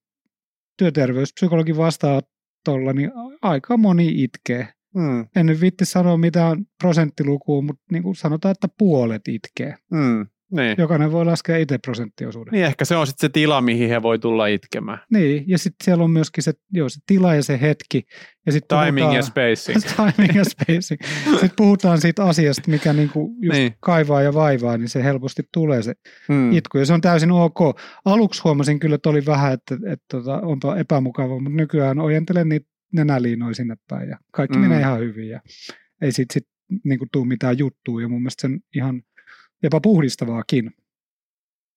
työterveyspsykologin 0.77 1.77
vastaanotolla 1.77 2.93
niin 2.93 3.11
aika 3.41 3.77
moni 3.77 4.23
itkee. 4.23 4.67
Mm. 4.95 5.27
En 5.35 5.45
nyt 5.45 5.61
vitti 5.61 5.85
sanoa 5.85 6.17
mitään 6.17 6.65
prosenttilukua, 6.81 7.61
mutta 7.61 7.83
niin 7.91 8.03
kuin 8.03 8.15
sanotaan, 8.15 8.51
että 8.51 8.67
puolet 8.77 9.27
itkee. 9.27 9.75
Mm. 9.91 10.25
Niin. 10.51 10.75
Jokainen 10.77 11.11
voi 11.11 11.25
laskea 11.25 11.57
itse 11.57 11.77
prosenttiosuuden. 11.77 12.51
Niin, 12.51 12.65
ehkä 12.65 12.85
se 12.85 12.95
on 12.95 13.07
sitten 13.07 13.27
se 13.27 13.31
tila, 13.31 13.61
mihin 13.61 13.89
he 13.89 14.01
voi 14.01 14.19
tulla 14.19 14.47
itkemään. 14.47 14.99
Niin, 15.11 15.43
ja 15.47 15.57
sitten 15.57 15.85
siellä 15.85 16.03
on 16.03 16.11
myöskin 16.11 16.43
se, 16.43 16.53
joo, 16.71 16.89
se 16.89 16.99
tila 17.05 17.35
ja 17.35 17.43
se 17.43 17.61
hetki. 17.61 18.03
Ja 18.45 18.51
sit 18.51 18.67
timing 18.67 18.95
puhutaan, 18.95 19.15
ja 19.15 19.21
spacing. 19.21 19.79
timing 20.15 20.35
ja 20.35 20.43
spacing. 20.45 21.01
sitten 21.31 21.51
puhutaan 21.57 22.01
siitä 22.01 22.25
asiasta, 22.25 22.71
mikä 22.71 22.93
niinku 22.93 23.35
just 23.41 23.57
niin. 23.57 23.73
kaivaa 23.79 24.21
ja 24.21 24.33
vaivaa, 24.33 24.77
niin 24.77 24.89
se 24.89 25.03
helposti 25.03 25.43
tulee 25.53 25.81
se 25.81 25.93
hmm. 26.27 26.51
itku. 26.51 26.77
Ja 26.77 26.85
se 26.85 26.93
on 26.93 27.01
täysin 27.01 27.31
ok. 27.31 27.59
Aluksi 28.05 28.41
huomasin 28.43 28.79
kyllä, 28.79 28.95
että 28.95 29.09
oli 29.09 29.25
vähän, 29.25 29.53
että, 29.53 29.75
että, 29.75 29.91
että 29.91 30.05
tota, 30.07 30.41
onpa 30.41 30.77
epämukava, 30.77 31.39
mutta 31.39 31.57
nykyään 31.57 31.99
ojentelen 31.99 32.49
niitä 32.49 32.70
nenäliinoja 32.93 33.55
sinne 33.55 33.75
päin 33.87 34.09
ja 34.09 34.17
kaikki 34.31 34.57
hmm. 34.57 34.67
menee 34.67 34.79
ihan 34.79 34.99
hyvin. 34.99 35.29
Ja 35.29 35.41
ei 36.01 36.11
siitä 36.11 36.33
sit, 36.33 36.47
niinku 36.83 37.05
tule 37.11 37.27
mitään 37.27 37.57
juttua 37.57 38.01
ja 38.01 38.07
mun 38.07 38.21
mielestä 38.21 38.41
sen 38.41 38.59
ihan– 38.75 39.01
jopa 39.63 39.81
puhdistavaakin. 39.81 40.71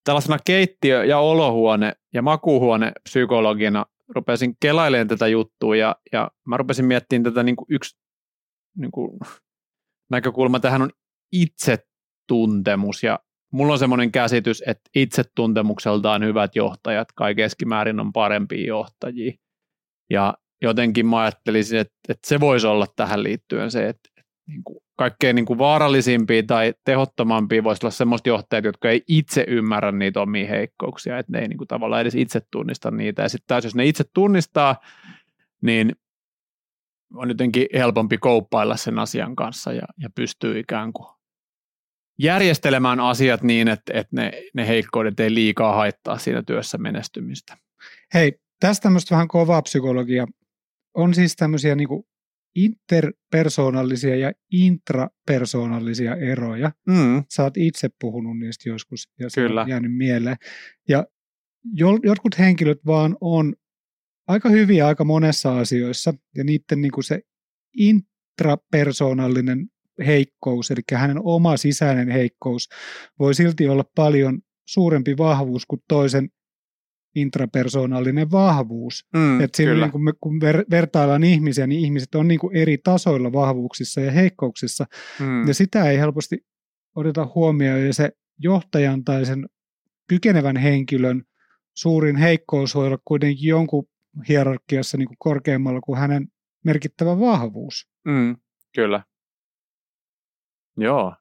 Tällaisena 0.04 0.38
keittiö- 0.44 1.04
ja 1.04 1.18
olohuone- 1.18 1.92
ja 2.14 2.22
makuuhuone 2.22 2.92
psykologina 3.02 3.86
rupesin 4.08 4.56
kelailemaan 4.60 5.08
tätä 5.08 5.28
juttua 5.28 5.76
ja, 5.76 5.96
ja 6.12 6.30
mä 6.46 6.56
rupesin 6.56 6.84
miettimään 6.84 7.24
tätä 7.24 7.42
niin 7.42 7.56
kuin 7.56 7.66
yksi 7.70 7.96
niin 8.76 8.90
kuin, 8.90 9.18
näkökulma 10.10 10.60
tähän 10.60 10.82
on 10.82 10.90
itsetuntemus 11.32 13.02
ja 13.02 13.18
mulla 13.52 13.72
on 13.72 13.78
semmoinen 13.78 14.12
käsitys, 14.12 14.62
että 14.66 14.90
itsetuntemukseltaan 14.94 16.24
hyvät 16.24 16.56
johtajat 16.56 17.08
kai 17.12 17.34
keskimäärin 17.34 18.00
on 18.00 18.12
parempia 18.12 18.66
johtajia 18.66 19.32
ja 20.10 20.34
jotenkin 20.64 21.06
mä 21.06 21.20
ajattelisin, 21.20 21.78
että, 21.78 21.94
että 22.08 22.28
se 22.28 22.40
voisi 22.40 22.66
olla 22.66 22.86
tähän 22.96 23.22
liittyen 23.22 23.70
se, 23.70 23.88
että, 23.88 24.10
että 24.16 24.32
niin 24.48 24.64
kuin 24.64 24.78
kaikkein 24.96 25.36
niin 25.36 25.46
kuin 25.46 25.58
vaarallisimpia 25.58 26.42
tai 26.42 26.74
tehottomampia 26.84 27.64
voisi 27.64 27.86
olla 27.86 27.90
semmoista 27.90 28.28
johtajat, 28.28 28.64
jotka 28.64 28.90
ei 28.90 29.02
itse 29.08 29.44
ymmärrä 29.48 29.92
niitä 29.92 30.20
omia 30.20 30.48
heikkouksia, 30.48 31.18
että 31.18 31.32
ne 31.32 31.38
ei 31.38 31.48
niin 31.48 31.58
kuin 31.58 31.68
tavallaan 31.68 32.00
edes 32.00 32.14
itse 32.14 32.40
tunnista 32.50 32.90
niitä. 32.90 33.22
Ja 33.22 33.28
sitten 33.28 33.46
taas 33.46 33.64
jos 33.64 33.74
ne 33.74 33.86
itse 33.86 34.04
tunnistaa, 34.14 34.76
niin 35.62 35.92
on 37.14 37.28
jotenkin 37.28 37.66
helpompi 37.74 38.18
kouppailla 38.18 38.76
sen 38.76 38.98
asian 38.98 39.36
kanssa 39.36 39.72
ja, 39.72 39.86
ja 39.98 40.10
pystyy 40.14 40.58
ikään 40.58 40.92
kuin 40.92 41.08
järjestelemään 42.18 43.00
asiat 43.00 43.42
niin, 43.42 43.68
että, 43.68 43.92
että 43.94 44.16
ne, 44.16 44.32
ne 44.54 44.68
heikkoudet 44.68 45.20
ei 45.20 45.34
liikaa 45.34 45.74
haittaa 45.74 46.18
siinä 46.18 46.42
työssä 46.42 46.78
menestymistä. 46.78 47.56
Hei, 48.14 48.32
tästä 48.60 48.82
tämmöistä 48.82 49.14
vähän 49.14 49.28
kovaa 49.28 49.62
psykologia. 49.62 50.26
On 50.94 51.14
siis 51.14 51.36
tämmöisiä 51.36 51.74
niin 51.74 51.88
kuin 51.88 52.04
interpersonallisia 52.54 54.16
ja 54.16 54.32
intrapersonallisia 54.52 56.16
eroja. 56.16 56.72
Mm. 56.86 57.24
Sä 57.34 57.42
oot 57.42 57.56
itse 57.56 57.88
puhunut 58.00 58.38
niistä 58.38 58.68
joskus 58.68 59.08
ja 59.20 59.30
se 59.30 59.40
Kyllä. 59.40 59.62
on 59.62 59.68
jäänyt 59.68 59.96
mieleen. 59.96 60.36
Ja 60.88 61.06
jotkut 62.02 62.38
henkilöt 62.38 62.78
vaan 62.86 63.16
on 63.20 63.54
aika 64.28 64.48
hyviä 64.48 64.86
aika 64.86 65.04
monessa 65.04 65.58
asioissa 65.58 66.14
ja 66.34 66.44
niiden 66.44 66.80
niin 66.80 66.92
kuin 66.92 67.04
se 67.04 67.20
intrapersonallinen 67.76 69.68
heikkous, 70.06 70.70
eli 70.70 70.80
hänen 70.94 71.18
oma 71.22 71.56
sisäinen 71.56 72.10
heikkous, 72.10 72.68
voi 73.18 73.34
silti 73.34 73.68
olla 73.68 73.84
paljon 73.94 74.40
suurempi 74.68 75.16
vahvuus 75.16 75.66
kuin 75.66 75.80
toisen 75.88 76.28
intrapersonaalinen 77.14 78.30
vahvuus. 78.30 79.06
Mm, 79.14 79.40
että 79.40 79.56
siinä 79.56 79.74
niin 79.74 79.90
kun, 79.90 80.04
me, 80.04 80.12
kun 80.20 80.40
ver, 80.40 80.64
vertaillaan 80.70 81.24
ihmisiä, 81.24 81.66
niin 81.66 81.80
ihmiset 81.80 82.14
on 82.14 82.28
niin 82.28 82.40
kuin 82.40 82.56
eri 82.56 82.78
tasoilla 82.78 83.32
vahvuuksissa 83.32 84.00
ja 84.00 84.10
heikkouksissa. 84.10 84.86
Mm. 85.20 85.48
Ja 85.48 85.54
sitä 85.54 85.90
ei 85.90 85.98
helposti 85.98 86.46
oteta 86.94 87.28
huomioon. 87.34 87.86
Ja 87.86 87.94
se 87.94 88.10
johtajan 88.38 89.04
tai 89.04 89.26
sen 89.26 89.46
kykenevän 90.08 90.56
henkilön 90.56 91.22
suurin 91.74 92.16
heikkous 92.16 92.74
voi 92.74 92.86
olla 92.86 92.98
kuitenkin 93.04 93.48
jonkun 93.48 93.86
hierarkiassa 94.28 94.98
niin 94.98 95.08
kuin 95.08 95.18
korkeammalla 95.18 95.80
kuin 95.80 95.98
hänen 95.98 96.28
merkittävä 96.64 97.20
vahvuus. 97.20 97.88
Mm. 98.04 98.36
Kyllä. 98.74 99.04
Joo. 100.76 101.16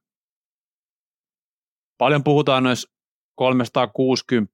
Paljon 1.97 2.23
puhutaan 2.23 2.63
noissa 2.63 2.92
360 3.35 4.53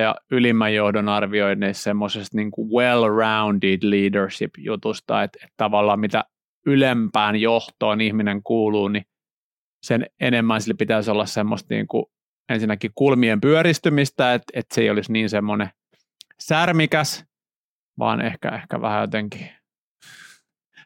ja 0.00 0.16
ylimmän 0.30 0.74
johdon 0.74 1.08
arvioinneissa 1.08 1.82
semmoisesta 1.82 2.36
niin 2.36 2.50
well-rounded 2.58 3.78
leadership-jutusta, 3.82 5.22
että, 5.22 5.38
että 5.42 5.54
tavallaan 5.56 6.00
mitä 6.00 6.24
ylempään 6.66 7.36
johtoon 7.36 8.00
ihminen 8.00 8.42
kuuluu, 8.42 8.88
niin 8.88 9.04
sen 9.82 10.06
enemmän 10.20 10.60
sille 10.60 10.74
pitäisi 10.74 11.10
olla 11.10 11.26
semmoista 11.26 11.74
niin 11.74 11.86
kuin 11.86 12.06
ensinnäkin 12.48 12.90
kulmien 12.94 13.40
pyöristymistä, 13.40 14.34
että, 14.34 14.46
että 14.54 14.74
se 14.74 14.80
ei 14.80 14.90
olisi 14.90 15.12
niin 15.12 15.30
semmoinen 15.30 15.70
särmikäs, 16.40 17.24
vaan 17.98 18.20
ehkä, 18.20 18.48
ehkä 18.48 18.80
vähän 18.80 19.00
jotenkin 19.00 19.50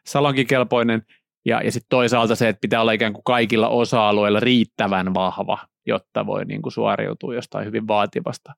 salonkikelpoinen. 0.05 1.03
Ja, 1.45 1.61
ja 1.61 1.71
sitten 1.71 1.89
toisaalta 1.89 2.35
se, 2.35 2.49
että 2.49 2.61
pitää 2.61 2.81
olla 2.81 2.91
ikään 2.91 3.13
kuin 3.13 3.23
kaikilla 3.23 3.69
osa-alueilla 3.69 4.39
riittävän 4.39 5.13
vahva, 5.13 5.57
jotta 5.85 6.25
voi 6.25 6.45
niin 6.45 6.61
kuin 6.61 6.73
suoriutua 6.73 7.35
jostain 7.35 7.65
hyvin 7.65 7.87
vaativasta 7.87 8.53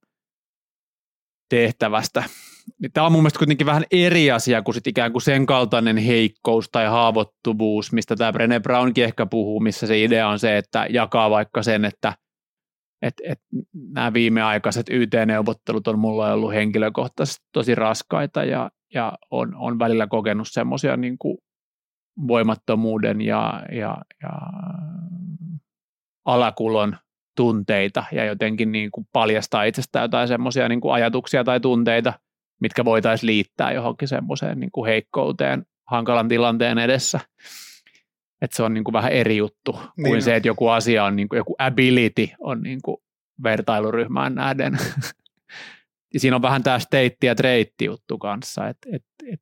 tehtävästä. 1.50 2.24
Niin 2.82 2.92
Tämä 2.92 3.06
on 3.06 3.12
mun 3.12 3.22
mielestä 3.22 3.38
kuitenkin 3.38 3.68
vähän 3.68 3.84
eri 3.92 4.32
asia 4.32 4.62
kuin 4.62 4.76
sit 4.76 4.88
ikään 4.88 5.12
kuin 5.12 5.22
sen 5.22 5.46
kaltainen 5.46 5.98
heikkous 5.98 6.70
tai 6.70 6.86
haavoittuvuus, 6.86 7.92
mistä 7.92 8.16
tämä 8.16 8.32
Brené 8.32 8.60
Brownkin 8.64 9.04
ehkä 9.04 9.26
puhuu, 9.26 9.60
missä 9.60 9.88
se 9.88 10.04
idea 10.04 10.30
on 10.30 10.40
se, 10.40 10.58
että 10.58 10.88
jakaa 10.90 11.30
vaikka 11.30 11.64
sen, 11.64 11.86
että 11.86 12.14
et, 13.02 13.14
et 13.24 13.40
nämä 13.92 14.14
viimeaikaiset 14.14 14.90
YT-neuvottelut 14.90 15.88
on 15.88 16.00
mulla 16.00 16.34
ollut 16.34 16.54
henkilökohtaisesti 16.54 17.46
tosi 17.54 17.76
raskaita 17.76 18.44
ja, 18.44 18.72
ja 18.94 19.14
on, 19.32 19.56
on 19.56 19.80
välillä 19.80 20.08
kokenut 20.08 20.48
semmoisia 20.52 20.98
niin 20.98 21.18
voimattomuuden 22.28 23.22
ja, 23.22 23.64
ja, 23.72 23.98
ja 24.24 24.30
alakulon 26.26 26.98
tunteita 27.38 28.04
ja 28.12 28.26
jotenkin 28.26 28.72
niin 28.72 28.92
kuin 28.92 29.08
paljastaa 29.14 29.64
itsestään 29.64 30.04
jotain 30.04 30.28
semmoisia 30.28 30.70
niin 30.70 30.82
ajatuksia 30.92 31.44
tai 31.44 31.60
tunteita, 31.60 32.14
mitkä 32.62 32.86
voitaisiin 32.86 33.28
liittää 33.28 33.72
johonkin 33.72 34.08
semmoiseen 34.08 34.60
niin 34.60 34.72
kuin 34.72 34.88
heikkouteen 34.88 35.66
hankalan 35.88 36.28
tilanteen 36.28 36.78
edessä. 36.78 37.20
Että 38.42 38.58
se 38.58 38.64
on 38.64 38.74
niin 38.74 38.84
kuin 38.84 38.94
vähän 38.94 39.12
eri 39.12 39.38
juttu 39.38 39.72
niin 39.72 40.04
kuin 40.04 40.16
on. 40.16 40.22
se, 40.22 40.36
että 40.36 40.48
joku 40.48 40.68
asia 40.68 41.04
on, 41.04 41.16
niin 41.16 41.30
kuin, 41.30 41.38
joku 41.38 41.56
ability 41.58 42.28
on 42.40 42.62
niin 42.62 42.80
kuin 42.84 42.98
vertailuryhmään 43.44 44.36
nähden. 44.36 44.78
ja 46.14 46.20
siinä 46.20 46.36
on 46.36 46.42
vähän 46.42 46.64
tämä 46.64 46.80
state 46.80 47.18
ja 47.24 47.36
treitti 47.36 47.86
juttu 47.86 48.18
kanssa, 48.18 48.68
että 48.68 48.90
et, 48.94 49.04
et 49.34 49.42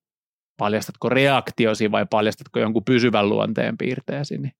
paljastatko 0.57 1.09
reaktiosi 1.09 1.91
vai 1.91 2.05
paljastatko 2.09 2.59
jonkun 2.59 2.85
pysyvän 2.85 3.29
luonteen 3.29 3.77
piirteesi, 3.77 4.37
niin 4.37 4.53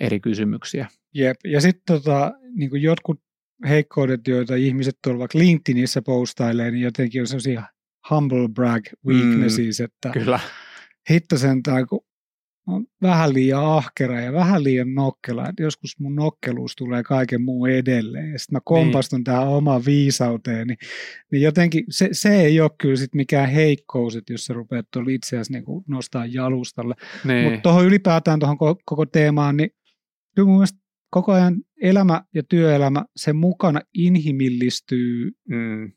eri 0.00 0.20
kysymyksiä. 0.20 0.88
Jep, 1.14 1.36
ja 1.44 1.60
sitten 1.60 1.96
tota, 1.96 2.32
niin 2.54 2.82
jotkut 2.82 3.20
heikkoudet, 3.68 4.28
joita 4.28 4.54
ihmiset 4.54 4.98
tuolla 5.04 5.18
vaikka 5.18 5.38
LinkedInissä 5.38 6.02
postailee, 6.02 6.70
niin 6.70 6.82
jotenkin 6.82 7.20
on 7.20 7.26
sellaisia 7.26 7.62
humble 8.10 8.48
brag 8.48 8.82
weaknesses, 9.06 9.78
mm, 9.78 9.84
että 9.84 10.10
kyllä. 10.10 10.40
hitto 11.10 11.38
sentään, 11.38 11.86
kun 11.86 12.04
on 12.66 12.86
vähän 13.02 13.34
liian 13.34 13.64
ahkera 13.64 14.20
ja 14.20 14.32
vähän 14.32 14.64
liian 14.64 14.94
nokkela, 14.94 15.48
että 15.48 15.62
joskus 15.62 15.98
mun 15.98 16.14
nokkeluus 16.14 16.76
tulee 16.76 17.02
kaiken 17.02 17.42
muun 17.42 17.70
edelleen, 17.70 18.32
ja 18.32 18.38
sitten 18.38 18.56
mä 18.56 18.60
kompastun 18.64 19.16
niin. 19.16 19.24
tähän 19.24 19.48
omaan 19.48 19.84
viisauteen, 19.86 20.66
niin, 20.66 20.78
niin 21.32 21.42
jotenkin 21.42 21.84
se, 21.90 22.08
se 22.12 22.40
ei 22.40 22.60
ole 22.60 22.70
kyllä 22.80 22.96
sit 22.96 23.14
mikään 23.14 23.50
heikkous, 23.50 24.16
että 24.16 24.32
jos 24.32 24.44
sä 24.44 24.54
rupeat 24.54 24.86
tuolla 24.90 25.10
itse 25.10 25.28
asiassa 25.36 25.52
niin 25.52 25.84
nostaa 25.88 26.26
jalustalle. 26.26 26.94
Niin. 27.24 27.44
Mutta 27.44 27.60
tuohon 27.60 27.86
ylipäätään 27.86 28.38
tuohon 28.38 28.58
koko, 28.58 28.82
koko 28.84 29.06
teemaan, 29.06 29.56
niin 29.56 29.70
kyllä 30.34 30.46
mun 30.46 30.56
mielestä 30.56 30.78
koko 31.10 31.32
ajan 31.32 31.56
elämä 31.82 32.24
ja 32.34 32.42
työelämä, 32.42 33.04
sen 33.16 33.36
mukana 33.36 33.80
inhimillistyy 33.94 35.30
mm. 35.48 35.92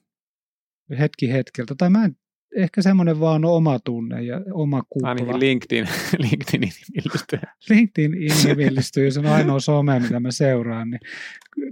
hetki 0.99 1.32
hetkeltä. 1.34 1.76
Tai 1.78 1.89
mä 1.89 2.06
en 2.06 2.15
ehkä 2.56 2.82
semmoinen 2.82 3.20
vaan 3.20 3.46
oma 3.46 3.80
tunne 3.80 4.24
ja 4.24 4.42
oma 4.52 4.84
kupla. 4.89 5.10
Ainakin 5.10 5.39
LinkedIn, 5.39 5.88
LinkedIn 6.30 6.63
inhimillistyy. 6.63 7.39
LinkedIn 7.70 8.13
inhimillistyy, 8.32 9.12
se 9.12 9.20
on 9.20 9.26
ainoa 9.26 9.60
some, 9.60 10.00
mitä 10.00 10.20
mä 10.20 10.32
seuraan, 10.32 10.89
niin 10.89 11.00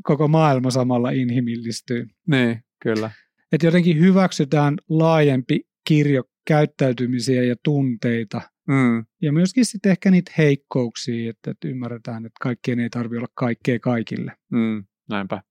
koko 0.04 0.28
maailma 0.28 0.72
samalla 0.72 1.10
inhimillistyy. 1.10 2.08
Niin, 2.28 2.64
kyllä. 2.80 3.12
Että 3.52 3.68
jotenkin 3.68 4.00
hyväksytään 4.00 4.78
laajempi 4.90 5.62
kirjo 5.88 6.24
käyttäytymisiä 6.48 7.44
ja 7.44 7.56
tunteita. 7.64 8.42
Mm. 8.68 9.06
Ja 9.22 9.34
myöskin 9.34 9.66
sitten 9.66 9.92
ehkä 9.92 10.12
niitä 10.12 10.32
heikkouksia, 10.38 11.30
että, 11.30 11.52
että 11.52 11.68
ymmärretään, 11.68 12.26
että 12.26 12.38
kaikkien 12.42 12.80
ei 12.80 12.90
tarvitse 12.90 13.18
olla 13.18 13.34
kaikkea 13.34 13.80
kaikille. 13.80 14.34
Mm, 14.52 14.84
näinpä. 15.10 15.42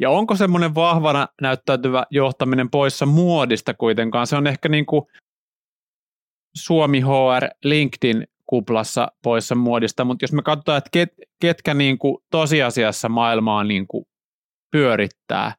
Ja 0.00 0.10
onko 0.10 0.36
semmoinen 0.36 0.74
vahvana 0.74 1.28
näyttäytyvä 1.40 2.06
johtaminen 2.10 2.70
poissa 2.70 3.06
muodista 3.06 3.74
kuitenkaan? 3.74 4.26
Se 4.26 4.36
on 4.36 4.46
ehkä 4.46 4.68
niin 4.68 4.86
kuin 4.86 5.02
Suomi 6.56 7.00
HR 7.00 7.46
LinkedIn 7.64 8.26
kuplassa 8.46 9.12
poissa 9.22 9.54
muodista, 9.54 10.04
mutta 10.04 10.24
jos 10.24 10.32
me 10.32 10.42
katsotaan, 10.42 10.78
että 10.78 10.90
ket, 10.92 11.08
ketkä 11.40 11.74
niin 11.74 11.98
kuin 11.98 12.16
tosiasiassa 12.30 13.08
maailmaa 13.08 13.64
niin 13.64 13.86
kuin 13.86 14.04
pyörittää, 14.72 15.54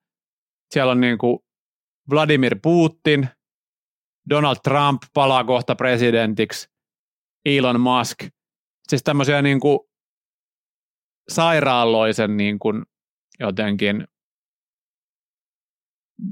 siellä 0.72 0.92
on 0.92 1.02
niin 1.02 1.18
kuin 1.18 1.40
Vladimir 2.10 2.60
Putin, 2.64 3.30
Donald 4.30 4.58
Trump 4.64 5.02
palaa 5.14 5.44
kohta 5.44 5.76
presidentiksi, 5.76 6.70
Elon 7.46 7.82
Musk, 7.82 8.18
siis 8.88 9.04
tämmöisiä 9.04 9.42
niin 9.42 9.60
kuin 9.60 9.80
sairaaloisen 11.30 12.38
niin 12.38 12.60
kuin 12.60 12.84
jotenkin 13.40 14.08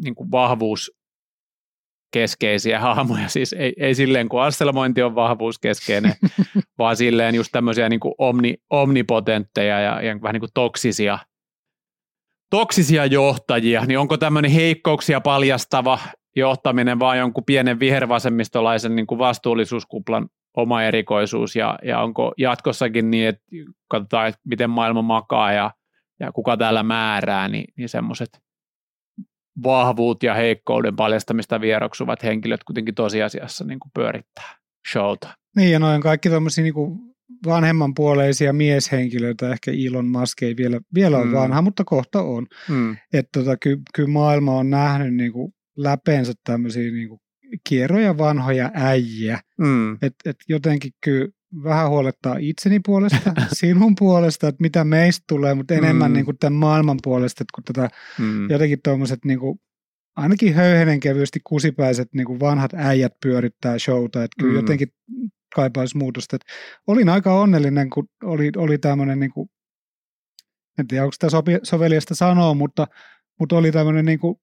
niin 0.04 0.16
kuin 0.16 0.32
vahvuus 0.32 0.92
keskeisiä 2.12 2.80
hahmoja, 2.90 3.30
siis 3.30 3.54
ei, 3.54 3.74
ei 3.78 3.96
silleen 3.96 4.30
kun 4.30 4.42
astelmointi 4.42 5.02
on 5.02 5.16
vahvuuskeskeinen, 5.16 6.14
vaan 6.80 6.96
silleen 6.96 7.36
just 7.36 7.50
tämmöisiä 7.52 7.90
niin 7.90 8.00
kuin 8.00 8.14
omni, 8.18 8.58
omnipotentteja 8.70 9.80
ja, 9.80 10.02
ja 10.02 10.22
vähän 10.22 10.34
niin 10.34 10.42
kuin 10.42 10.54
toksisia, 10.54 11.20
toksisia 12.50 13.06
johtajia, 13.06 13.86
niin 13.86 14.00
onko 14.00 14.18
tämmöinen 14.18 14.52
heikkouksia 14.52 15.22
paljastava 15.22 16.00
johtaminen 16.36 17.00
vaan 17.00 17.18
jonkun 17.18 17.44
pienen 17.46 17.80
vihervasemmistolaisen 17.80 18.96
niin 18.96 19.08
kuin 19.08 19.20
vastuullisuuskuplan 19.20 20.30
oma 20.58 20.84
erikoisuus? 20.84 21.56
Ja, 21.56 21.80
ja 21.84 22.02
onko 22.02 22.34
jatkossakin 22.38 23.12
niin, 23.12 23.28
että 23.28 23.44
katsotaan, 23.88 24.28
että 24.28 24.42
miten 24.46 24.70
maailma 24.70 25.02
makaa 25.02 25.52
ja, 25.52 25.72
ja 26.20 26.32
kuka 26.32 26.58
täällä 26.58 26.84
määrää, 26.84 27.48
niin, 27.48 27.66
niin 27.78 27.90
semmoiset 27.90 28.30
vahvuut 29.64 30.24
ja 30.24 30.34
heikkouden 30.34 30.96
paljastamista 30.96 31.62
vieroksuvat 31.62 32.24
henkilöt 32.24 32.64
kuitenkin 32.64 32.96
tosiasiassa 32.96 33.66
niin 33.66 33.80
kuin 33.80 33.92
pyörittää 33.96 34.56
showta. 34.92 35.28
Niin 35.56 35.72
ja 35.72 35.80
noin 35.80 36.02
kaikki 36.02 36.30
tämmöisiä 36.30 36.64
niin 36.64 36.74
vanhemman 37.46 37.94
puoleisia 37.94 38.54
mieshenkilöitä, 38.54 39.52
ehkä 39.52 39.72
Elon 39.72 40.08
Musk 40.08 40.44
ei 40.44 40.58
vielä, 40.58 40.80
vielä 40.94 41.18
ole 41.18 41.26
mm. 41.26 41.32
vanha, 41.32 41.62
mutta 41.62 41.84
kohta 41.84 42.22
on. 42.22 42.48
Mm. 42.70 42.98
Että 43.14 43.40
tota, 43.40 43.58
kyllä 43.58 43.82
ky 43.94 44.06
maailma 44.06 44.58
on 44.58 44.70
nähnyt 44.70 45.14
niin 45.14 45.32
kuin 45.32 45.54
läpeensä 45.78 46.34
tämmöisiä 46.44 46.92
niin 46.92 47.10
kuin 47.10 47.20
kierroja 47.70 48.18
vanhoja 48.18 48.72
äijiä. 48.74 49.40
Mm. 49.58 49.94
Että 49.94 50.30
et 50.30 50.38
jotenkin 50.50 50.92
kyllä 51.04 51.28
vähän 51.64 51.90
huolettaa 51.90 52.36
itseni 52.40 52.80
puolesta, 52.86 53.34
sinun 53.60 53.96
puolesta, 54.00 54.48
että 54.48 54.62
mitä 54.62 54.84
meistä 54.84 55.24
tulee, 55.28 55.54
mutta 55.54 55.74
enemmän 55.74 56.12
mm. 56.12 56.16
niin 56.16 56.26
kuin 56.26 56.38
tämän 56.38 56.60
maailman 56.60 56.98
puolesta, 57.04 57.44
että 57.44 57.52
kun 57.56 57.64
tätä 57.64 57.90
mm. 58.20 58.50
jotenkin 58.50 58.80
tuommoiset 58.84 59.26
niin 59.26 59.40
kuin, 59.40 59.60
ainakin 60.16 60.54
höyhenen 60.54 61.00
kevyesti 61.00 61.40
kusipäiset 61.44 62.08
niin 62.14 62.26
kuin 62.26 62.40
vanhat 62.40 62.72
äijät 62.74 63.14
pyörittää 63.24 63.80
showta, 63.80 64.24
että 64.24 64.36
kyllä 64.40 64.54
mm. 64.54 64.60
jotenkin 64.60 64.88
kaipaisi 65.56 65.98
muutosta. 65.98 66.36
Että 66.36 66.54
olin 66.88 67.10
aika 67.10 67.40
onnellinen, 67.40 67.90
kun 67.90 68.08
oli, 68.24 68.52
oli 68.58 68.78
tämmöinen, 68.78 69.20
niin 69.20 69.32
kuin, 69.32 69.50
en 70.80 70.88
tiedä 70.88 71.04
onko 71.04 71.14
sitä 71.14 71.30
sopi, 71.30 71.52
soveliasta 71.64 72.16
sanoa, 72.16 72.54
mutta, 72.54 72.88
mutta 73.40 73.58
oli 73.58 73.72
tämmöinen 73.72 74.06
niin 74.06 74.20
kuin 74.20 74.36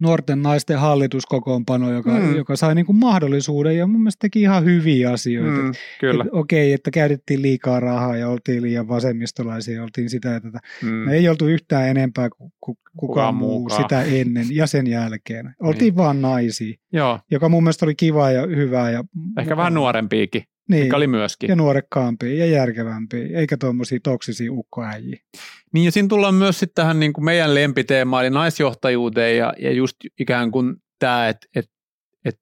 nuorten 0.00 0.42
naisten 0.42 0.78
hallituskokoonpano, 0.78 1.92
joka, 1.92 2.10
mm. 2.10 2.36
joka 2.36 2.56
sai 2.56 2.74
niin 2.74 2.86
kuin 2.86 2.98
mahdollisuuden 2.98 3.76
ja 3.76 3.86
mun 3.86 4.00
mielestä 4.00 4.20
teki 4.20 4.40
ihan 4.40 4.64
hyviä 4.64 5.10
asioita. 5.10 5.62
Mm, 5.62 5.72
kyllä. 6.00 6.24
Et, 6.24 6.30
okei, 6.32 6.72
että 6.72 6.90
käytettiin 6.90 7.42
liikaa 7.42 7.80
rahaa 7.80 8.16
ja 8.16 8.28
oltiin 8.28 8.62
liian 8.62 8.88
vasemmistolaisia 8.88 9.74
ja 9.74 9.82
oltiin 9.82 10.10
sitä 10.10 10.28
ja 10.28 10.40
tätä. 10.40 10.58
Mm. 10.82 10.88
Me 10.88 11.14
ei 11.14 11.28
oltu 11.28 11.46
yhtään 11.46 11.88
enempää 11.88 12.28
kuin 12.30 12.52
ku, 12.60 12.78
kukaan 12.96 13.34
muu 13.34 13.60
mukaan. 13.60 13.82
sitä 13.82 14.02
ennen 14.02 14.46
ja 14.50 14.66
sen 14.66 14.86
jälkeen. 14.86 15.54
Oltiin 15.60 15.80
niin. 15.80 15.96
vaan 15.96 16.22
naisia, 16.22 16.74
Joo. 16.92 17.20
joka 17.30 17.48
mun 17.48 17.62
mielestä 17.62 17.86
oli 17.86 17.94
kiva 17.94 18.30
ja 18.30 18.46
hyvää. 18.46 18.90
Ja 18.90 19.04
Ehkä 19.38 19.56
vähän 19.56 19.74
nuorempiikin. 19.74 20.42
Niin, 20.68 20.84
mikä 20.84 20.96
oli 20.96 21.06
myöskin. 21.06 21.48
Ja 21.48 21.56
nuorekkaampia 21.56 22.34
ja 22.34 22.46
järkevämpiä, 22.46 23.38
eikä 23.38 23.56
tuommoisia 23.56 23.98
toksisia 24.02 24.52
ukkoäjiä. 24.52 25.20
Niin 25.72 25.84
ja 25.84 25.92
siinä 25.92 26.08
tullaan 26.08 26.34
myös 26.34 26.58
sitten 26.58 26.74
tähän 26.74 27.00
niin 27.00 27.12
kuin 27.12 27.24
meidän 27.24 27.54
lempiteemaan, 27.54 28.24
eli 28.24 28.34
naisjohtajuuteen 28.34 29.36
ja, 29.36 29.54
ja 29.58 29.72
just 29.72 29.96
ikään 30.20 30.50
kuin 30.50 30.76
tämä, 30.98 31.28
että 31.28 31.46
et, 31.54 31.70
et 32.24 32.40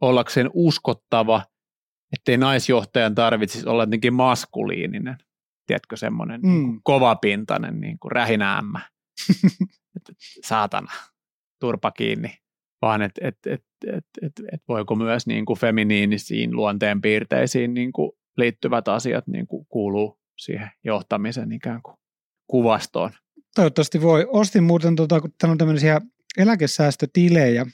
ollakseen 0.00 0.50
uskottava, 0.54 1.42
ettei 2.12 2.36
naisjohtajan 2.36 3.14
tarvitsisi 3.14 3.68
olla 3.68 3.82
jotenkin 3.82 4.14
maskuliininen. 4.14 5.16
Tiedätkö, 5.66 5.96
semmoinen 5.96 6.40
Mm. 6.40 6.48
niin 6.48 6.64
kuin 6.64 6.80
kovapintainen 6.82 7.80
niin 7.80 7.98
kuin 7.98 8.12
rähinäämmä. 8.12 8.80
Saatana, 10.48 10.92
turpa 11.60 11.90
kiinni. 11.90 12.43
Vaan 12.84 13.02
että 13.02 13.28
et, 13.28 13.38
et, 13.46 13.64
et, 13.86 14.04
et, 14.22 14.32
et 14.52 14.62
voiko 14.68 14.94
myös 14.94 15.26
niin 15.26 15.44
kuin 15.44 15.58
feminiinisiin 15.58 16.56
luonteenpiirteisiin 16.56 17.74
niin 17.74 17.92
kuin 17.92 18.12
liittyvät 18.36 18.88
asiat 18.88 19.26
niin 19.26 19.46
kuin 19.46 19.66
kuuluu 19.68 20.18
siihen 20.38 20.70
johtamisen 20.84 21.52
ikään 21.52 21.82
kuin 21.82 21.96
kuvastoon. 22.46 23.10
Toivottavasti 23.54 24.02
voi. 24.02 24.26
Ostin 24.28 24.62
muuten, 24.62 24.96
tota, 24.96 25.20
kun 25.20 25.30
täällä 25.38 25.52
on 25.52 25.58
tämmöisiä 25.58 26.00
eläkesäästötilejä, 26.38 27.66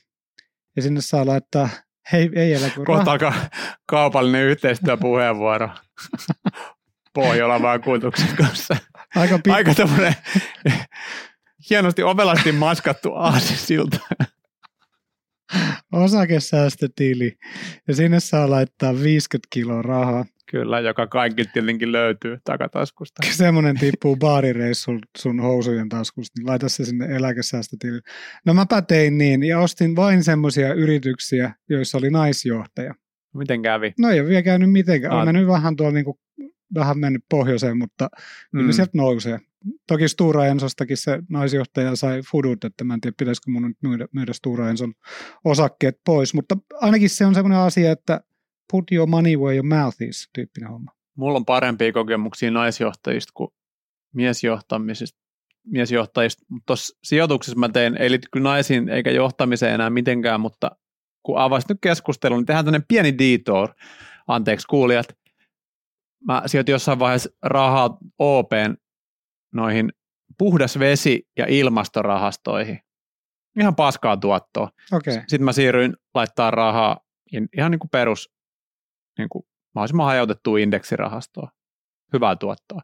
ja 0.77 0.83
sinne 0.83 1.01
saa 1.01 1.27
laittaa, 1.27 1.68
hei, 2.12 2.31
ei 2.35 2.55
eläke, 2.55 2.85
Kohta 2.87 3.12
alkaa 3.12 3.35
kaupallinen 3.87 4.44
yhteistyöpuheenvuoro 4.44 5.70
Pohjolan 7.14 7.62
vakuutuksen 7.62 8.37
kanssa. 8.37 8.77
aika, 9.16 9.38
pit, 9.38 9.55
Aika 9.55 9.75
tämmöinen 9.75 10.14
hienosti 11.70 12.03
ovelasti 12.03 12.53
maskattu 12.53 13.14
aasisilta. 13.14 13.99
Osakesäästötili, 15.93 17.33
ja 17.89 17.95
sinne 17.95 18.21
saa 18.21 18.51
laittaa 18.51 18.95
50 18.95 19.47
kiloa 19.51 19.83
rahaa. 19.83 20.25
Kyllä, 20.51 20.81
joka 20.81 21.07
kaikki 21.07 21.45
tietenkin 21.45 21.93
löytyy 21.93 22.39
takataskusta. 22.45 23.27
Semmoinen 23.31 23.79
tippuu 23.79 24.17
baarireissul 24.17 24.99
sun 25.19 25.41
housujen 25.41 25.89
taskusta, 25.89 26.33
niin 26.41 26.47
laita 26.47 26.69
se 26.69 26.85
sinne 26.85 27.07
eläkesäästötiliin. 27.17 28.03
No 28.47 28.55
mäpä 28.55 28.83
tein 28.83 29.19
niin, 29.19 29.43
ja 29.43 29.61
ostin 29.61 29.97
vain 29.97 30.25
semmoisia 30.25 30.75
yrityksiä, 30.75 31.55
joissa 31.69 31.99
oli 31.99 32.11
naisjohtaja. 32.11 32.95
Miten 33.35 33.63
kävi? 33.63 33.95
No 33.99 34.11
ei 34.11 34.21
ole 34.21 34.29
vielä 34.29 34.43
käynyt 34.43 34.73
mitenkään. 34.73 35.15
On 35.15 35.25
mennyt 35.25 35.47
vähän 35.47 35.77
tuolla 35.77 35.93
niin 35.93 36.05
kuin, 36.05 36.19
vähän 36.75 36.99
mennyt 36.99 37.25
pohjoiseen, 37.31 37.79
mutta 37.79 38.09
mm. 38.53 38.63
Mm. 38.63 38.73
sieltä 38.73 38.93
nousee. 38.95 39.39
Toki 39.87 40.09
Stura 40.09 40.46
Ensostakin 40.46 40.96
se 40.96 41.23
naisjohtaja 41.29 41.96
sai 41.96 42.23
fudut, 42.31 42.64
että 42.64 42.85
mä 42.85 42.94
en 42.94 43.01
tiedä, 43.01 43.14
pitäisikö 43.18 43.51
mun 43.51 43.62
nyt 43.62 43.77
myydä, 43.83 44.07
myydä 44.12 44.33
Stura 44.33 44.70
Enson 44.70 44.92
osakkeet 45.44 46.01
pois, 46.05 46.35
mutta 46.35 46.57
ainakin 46.75 47.11
se 47.11 47.27
on 47.27 47.35
semmoinen 47.35 47.59
asia, 47.59 47.92
että 47.92 48.20
put 48.73 48.92
your 48.92 49.09
money 49.09 49.37
where 49.37 49.57
your 49.57 49.66
mouth 49.66 50.03
is, 50.03 50.29
tyyppinen 50.33 50.70
homma. 50.70 50.92
Mulla 51.16 51.37
on 51.37 51.44
parempia 51.44 51.92
kokemuksia 51.92 52.51
naisjohtajista 52.51 53.33
kuin 53.35 53.51
miesjohtamisista. 54.14 55.18
miesjohtajista. 55.66 56.46
Mutta 56.49 56.66
tuossa 56.66 56.99
sijoituksessa 57.05 57.59
mä 57.59 57.68
tein, 57.68 57.96
ei 57.96 58.11
liity 58.11 58.29
kyllä 58.33 58.51
naisiin 58.51 58.88
eikä 58.88 59.11
johtamiseen 59.11 59.75
enää 59.75 59.90
mitenkään, 59.90 60.40
mutta 60.40 60.70
kun 61.23 61.38
avasit 61.38 61.68
nyt 61.68 61.79
keskustelun, 61.81 62.38
niin 62.38 62.46
tehdään 62.46 62.64
tämmöinen 62.64 62.87
pieni 62.88 63.18
detour. 63.18 63.68
Anteeksi 64.29 64.66
kuulijat. 64.66 65.07
Mä 66.27 66.42
sijoitin 66.46 66.73
jossain 66.73 66.99
vaiheessa 66.99 67.31
rahaa 67.42 67.99
OPn 68.18 68.75
noihin 69.55 69.93
puhdas 70.39 70.79
vesi- 70.79 71.29
ja 71.37 71.47
ilmastorahastoihin. 71.49 72.79
Ihan 73.61 73.77
paskaa 73.77 74.17
tuottoa. 74.17 74.71
Okay. 74.93 75.15
Sitten 75.15 75.45
mä 75.45 75.53
siirryin 75.53 75.97
laittaa 76.15 76.51
rahaa 76.51 77.01
ihan 77.57 77.71
niin 77.71 77.79
kuin 77.79 77.91
perus, 77.91 78.31
niin 79.19 79.29
kuin 79.29 79.45
mahdollisimman 79.75 80.07
hajautettua 80.07 80.59
indeksirahastoa. 80.59 81.51
Hyvää 82.13 82.37
tuottoa. 82.37 82.81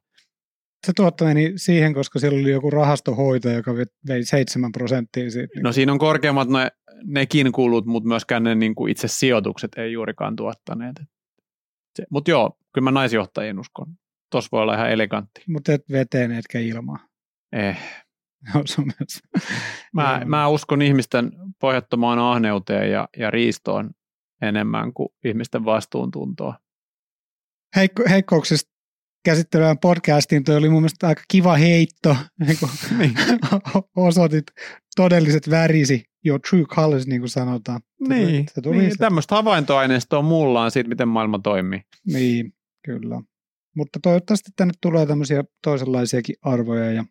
se 0.87 0.93
tuotto 0.97 1.25
meni 1.25 1.53
siihen, 1.57 1.95
koska 1.95 2.19
siellä 2.19 2.41
oli 2.41 2.51
joku 2.51 2.71
rahastohoito, 2.71 3.51
joka 3.51 3.73
ve- 3.73 3.97
vei 4.09 4.25
7 4.25 4.73
prosenttia 4.73 5.31
siitä. 5.31 5.61
No 5.61 5.73
siinä 5.73 5.93
on 5.93 5.99
korkeammat 5.99 6.49
ne, 6.49 6.71
nekin 7.05 7.53
kulut, 7.53 7.87
mutta 7.87 8.09
myöskään 8.09 8.43
ne 8.43 8.55
niin 8.55 8.75
kuin 8.75 8.91
itse 8.91 9.09
sijoitukset 9.09 9.71
ei 9.77 9.93
juurikaan 9.93 10.37
tuottaneet. 10.37 11.03
Mutta 12.11 12.31
joo, 12.31 12.59
kyllä 12.73 12.85
mä 12.85 12.91
naisjohtajien 12.91 13.59
uskon. 13.59 13.87
Tuossa 14.31 14.49
voi 14.53 14.63
olla 14.63 14.75
ihan 14.75 14.91
elegantti. 14.91 15.43
Mutta 15.49 15.73
et 15.73 15.85
veteen 15.93 16.33
etkä 16.33 16.59
ilmaa. 16.59 16.99
Eh. 17.53 17.79
No, 18.55 18.63
Mä, 19.93 20.23
mä 20.25 20.49
uskon 20.49 20.83
ihmisten 20.83 21.33
pohjattomaan 21.61 22.19
ahneuteen 22.19 22.91
ja, 22.91 23.09
ja 23.17 23.31
riistoon 23.31 23.91
enemmän 24.43 24.93
kuin 24.93 25.09
ihmisten 25.25 25.65
vastuuntuntoa. 25.65 26.59
Heikko, 27.77 28.03
heikkouksista 28.11 28.71
käsittelevään 29.25 29.79
podcastiin 29.79 30.45
toi 30.45 30.57
oli 30.57 30.69
mun 30.69 30.83
mielestä 30.83 31.09
aika 31.09 31.23
kiva 31.29 31.55
heitto, 31.57 32.17
niin 32.47 32.57
kun 32.61 32.69
Niin. 32.99 33.15
osoitit 33.97 34.45
todelliset 34.97 35.51
värisi, 35.51 36.05
your 36.25 36.41
true 36.51 36.65
colors, 36.65 37.07
niin 37.07 37.21
kuin 37.21 37.31
sanotaan. 37.31 37.81
Se 37.81 38.05
tuli- 38.05 38.27
Niin, 38.27 38.47
se 38.55 38.61
tuli 38.61 38.77
niin 38.79 38.99
tämmöistä 38.99 39.35
havaintoaineistoa 39.35 40.23
mulla 40.23 40.63
on 40.63 40.71
siitä, 40.71 40.89
miten 40.89 41.09
maailma 41.09 41.39
toimii. 41.39 41.81
Niin, 42.07 42.55
kyllä. 42.85 43.21
Mutta 43.77 43.99
toivottavasti 44.03 44.51
tänne 44.57 44.75
tulee 44.81 45.07
tämmöisiä 45.07 45.45
toisenlaisiakin 45.63 46.37
arvoja 46.43 46.93
ja 46.93 47.05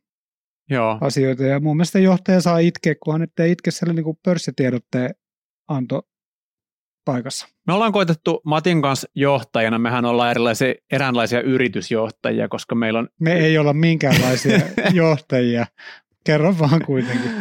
Joo, 0.70 0.98
asioita. 1.02 1.44
Ja 1.44 1.60
mun 1.60 1.78
mielestä 1.78 2.00
johtaja 2.00 2.42
saa 2.42 2.58
itkeä, 2.58 2.96
kunhan 3.04 3.22
nyt 3.22 3.40
ei 3.40 3.52
itke 3.52 3.72
siellä 3.72 3.94
niin 3.94 4.04
kuin 4.04 4.18
pörssitiedotteen 4.24 5.16
anto 5.68 6.02
paikassa. 7.06 7.48
me 7.68 7.74
ollaan 7.74 7.92
koitettu 7.92 8.42
Matin 8.46 8.82
kanssa 8.82 9.08
johtajana, 9.16 9.80
mehän 9.80 10.06
ollaan 10.06 10.32
erilaisia, 10.32 10.74
eräänlaisia 10.92 11.42
yritysjohtajia, 11.42 12.48
koska 12.48 12.76
meillä 12.76 13.00
on 13.00 13.10
Me 13.20 13.34
ei 13.34 13.58
olla 13.58 13.74
minkäänlaisia 13.74 14.60
johtajia. 14.94 15.66
Kerro 16.26 16.56
vaan 16.60 16.86
kuitenkin. 16.86 17.32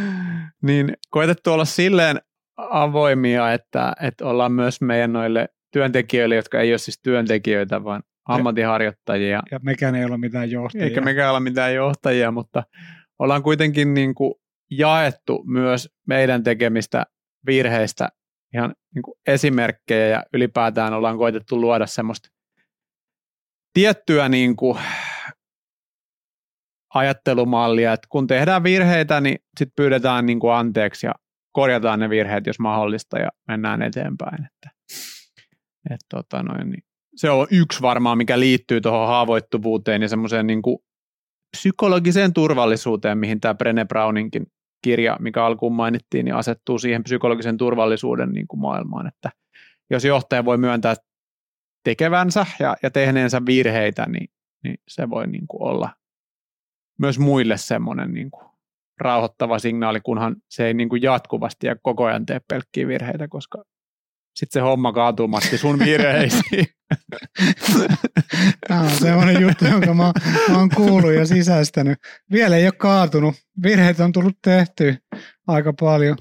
niin 0.62 0.96
koitettu 1.10 1.52
olla 1.52 1.64
silleen 1.64 2.20
avoimia, 2.56 3.52
että, 3.52 3.92
että 4.00 4.26
ollaan 4.26 4.52
myös 4.52 4.80
meidän 4.80 5.12
noille 5.12 5.48
työntekijöille, 5.72 6.34
jotka 6.34 6.60
ei 6.60 6.72
ole 6.72 6.78
siis 6.78 7.00
työntekijöitä, 7.02 7.84
vaan 7.84 8.02
ammattiharjoittajia. 8.28 9.42
Ja 9.50 9.58
mekään 9.62 9.94
ei 9.94 10.04
olla 10.04 10.18
mitään 10.18 10.50
johtajia. 10.50 10.84
Eikä 10.84 11.00
mekään 11.00 11.30
olla 11.30 11.40
mitään 11.40 11.74
johtajia, 11.74 12.30
mutta 12.30 12.62
ollaan 13.18 13.42
kuitenkin 13.42 13.94
niin 13.94 14.14
kuin 14.14 14.34
jaettu 14.70 15.44
myös 15.46 15.88
meidän 16.06 16.42
tekemistä 16.42 17.06
virheistä 17.46 18.08
ihan 18.54 18.74
niin 18.94 19.02
kuin 19.02 19.14
esimerkkejä 19.26 20.06
ja 20.06 20.22
ylipäätään 20.32 20.94
ollaan 20.94 21.18
koitettu 21.18 21.60
luoda 21.60 21.86
semmoista 21.86 22.28
tiettyä 23.72 24.28
niin 24.28 24.56
kuin 24.56 24.78
ajattelumallia, 26.94 27.92
että 27.92 28.06
kun 28.10 28.26
tehdään 28.26 28.62
virheitä, 28.62 29.20
niin 29.20 29.38
sitten 29.58 29.74
pyydetään 29.76 30.26
niin 30.26 30.40
kuin 30.40 30.52
anteeksi 30.52 31.06
ja 31.06 31.12
korjataan 31.52 32.00
ne 32.00 32.10
virheet, 32.10 32.46
jos 32.46 32.58
mahdollista, 32.58 33.18
ja 33.18 33.28
mennään 33.48 33.82
eteenpäin. 33.82 34.44
Että, 34.46 34.70
et, 35.90 36.00
tota 36.10 36.42
noin, 36.42 36.70
niin 36.70 36.82
se 37.16 37.30
on 37.30 37.46
yksi 37.50 37.82
varmaan, 37.82 38.18
mikä 38.18 38.40
liittyy 38.40 38.80
tuohon 38.80 39.08
haavoittuvuuteen 39.08 40.02
ja 40.02 40.08
semmoiseen 40.08 40.46
niin 40.46 40.62
psykologiseen 41.56 42.32
turvallisuuteen, 42.32 43.18
mihin 43.18 43.40
tämä 43.40 43.54
Brené 43.54 43.84
Browninkin 43.88 44.46
kirja, 44.82 45.16
mikä 45.20 45.44
alkuun 45.44 45.74
mainittiin, 45.74 46.24
niin 46.24 46.34
asettuu 46.34 46.78
siihen 46.78 47.02
psykologisen 47.02 47.56
turvallisuuden 47.56 48.32
niin 48.32 48.48
kuin 48.48 48.60
maailmaan, 48.60 49.06
että 49.06 49.30
jos 49.90 50.04
johtaja 50.04 50.44
voi 50.44 50.58
myöntää 50.58 50.94
tekevänsä 51.84 52.46
ja, 52.60 52.76
ja 52.82 52.90
tehneensä 52.90 53.42
virheitä, 53.46 54.06
niin, 54.08 54.28
niin 54.64 54.76
se 54.88 55.10
voi 55.10 55.26
niin 55.26 55.46
kuin 55.46 55.62
olla 55.62 55.90
myös 56.98 57.18
muille 57.18 57.56
semmoinen 57.56 58.12
niin 58.12 58.30
kuin 58.30 58.44
rauhoittava 59.00 59.58
signaali, 59.58 60.00
kunhan 60.00 60.36
se 60.50 60.66
ei 60.66 60.74
niin 60.74 60.88
kuin 60.88 61.02
jatkuvasti 61.02 61.66
ja 61.66 61.76
koko 61.82 62.04
ajan 62.04 62.26
tee 62.26 62.40
pelkkiä 62.48 62.88
virheitä, 62.88 63.28
koska 63.28 63.64
sitten 64.34 64.60
se 64.60 64.64
homma 64.64 64.92
kaatuu 64.92 65.28
Matti 65.28 65.58
sun 65.58 65.78
virheisiin. 65.78 66.66
Tämä 68.68 68.80
on 68.80 68.90
semmoinen 68.90 69.42
juttu, 69.42 69.64
jonka 69.64 69.94
mä, 69.94 70.12
mä 70.48 70.58
oon 70.58 70.68
kuullut 70.76 71.12
ja 71.12 71.26
sisäistänyt. 71.26 71.98
Vielä 72.32 72.56
ei 72.56 72.64
ole 72.66 72.72
kaatunut. 72.72 73.34
Virheet 73.62 74.00
on 74.00 74.12
tullut 74.12 74.38
tehty 74.44 74.96
aika 75.46 75.72
paljon. 75.80 76.16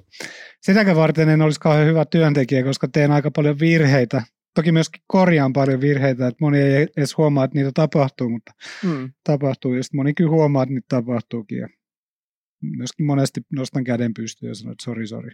Sitäkään 0.62 0.97
varten 0.97 1.30
en 1.30 1.41
olisi 1.41 1.60
kauhean 1.60 1.88
hyvä 1.88 2.06
työntekijä, 2.06 2.63
koska 2.63 2.88
teen 2.88 3.12
aika 3.12 3.32
paljon 3.32 3.60
virheitä. 3.60 4.21
Toki 4.56 4.71
myöskin 4.71 5.02
korjaan 5.08 5.54
paljon 5.54 5.82
virheitä, 5.82 6.28
että 6.28 6.38
moni 6.41 6.60
ei 6.62 6.88
edes 6.97 7.17
huomaa, 7.17 7.43
että 7.45 7.58
niitä 7.58 7.71
tapahtuu, 7.73 8.30
mutta 8.30 8.52
Mm. 8.84 9.13
tapahtuu. 9.23 9.73
Ja 9.73 9.84
sitten 9.84 9.97
moni 9.97 10.13
kyllä 10.13 10.30
huomaa, 10.32 10.63
että 10.63 10.73
niitä 10.73 10.86
tapahtuukin. 10.89 11.58
Ja 11.58 11.67
myöskin 12.62 13.06
monesti 13.06 13.41
nostan 13.54 13.84
käden 13.84 14.13
pystyyn 14.13 14.49
ja 14.49 14.56
sanon, 14.56 14.71
että 14.71 14.84
sori, 14.84 15.08
sori. 15.08 15.32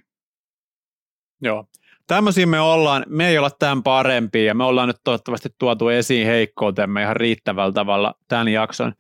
Joo. 1.42 1.66
Tämmöisiä 2.10 2.46
me 2.46 2.60
ollaan, 2.60 3.06
me 3.10 3.28
ei 3.28 3.38
olla 3.38 3.52
tämän 3.60 3.84
parempia 3.84 4.44
ja 4.44 4.54
me 4.54 4.64
ollaan 4.64 4.88
nyt 4.88 4.98
toivottavasti 5.04 5.50
tuotu 5.60 5.90
esiin 5.90 6.28
heikkoutemme 6.28 7.02
ihan 7.02 7.16
riittävällä 7.16 7.74
tavalla 7.74 8.14
tämän 8.28 8.48
jakson 8.48 8.94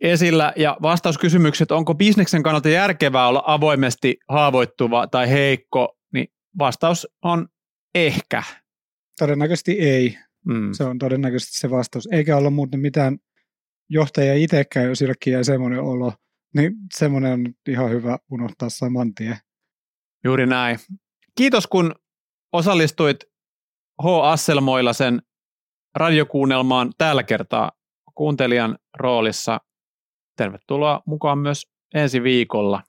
esillä. 0.00 0.52
Ja 0.56 0.76
vastauskysymykset, 0.82 1.72
onko 1.72 1.94
bisneksen 1.94 2.42
kannalta 2.42 2.68
järkevää 2.68 3.28
olla 3.28 3.42
avoimesti 3.46 4.16
haavoittuva 4.28 5.06
tai 5.06 5.30
heikko, 5.30 5.98
niin 6.12 6.28
vastaus 6.58 7.08
on 7.22 7.48
ehkä. 7.94 8.42
Todennäköisesti 9.18 9.72
ei. 9.72 10.18
Mm. 10.46 10.72
Se 10.72 10.84
on 10.84 10.98
todennäköisesti 10.98 11.58
se 11.58 11.70
vastaus. 11.70 12.08
Eikä 12.12 12.36
olla 12.36 12.50
muuten 12.50 12.80
mitään 12.80 13.18
johtajia 13.88 14.34
itsekään, 14.34 14.86
jos 14.86 15.00
jollekin 15.00 15.32
jäi 15.32 15.44
semmoinen 15.44 15.80
olo. 15.80 16.12
Niin 16.54 16.72
semmoinen 16.94 17.32
on 17.32 17.46
ihan 17.68 17.90
hyvä 17.90 18.18
unohtaa 18.30 18.68
saman 18.68 19.14
tien. 19.14 19.36
Juuri 20.24 20.46
näin. 20.46 20.78
Kiitos 21.34 21.66
kun 21.66 21.94
osallistuit 22.52 23.16
H. 24.02 24.06
Asselmoilla 24.22 24.92
sen 24.92 25.22
radiokuunnelmaan 25.94 26.92
tällä 26.98 27.22
kertaa 27.22 27.72
kuuntelijan 28.14 28.78
roolissa. 28.98 29.60
Tervetuloa 30.36 31.02
mukaan 31.06 31.38
myös 31.38 31.66
ensi 31.94 32.22
viikolla. 32.22 32.82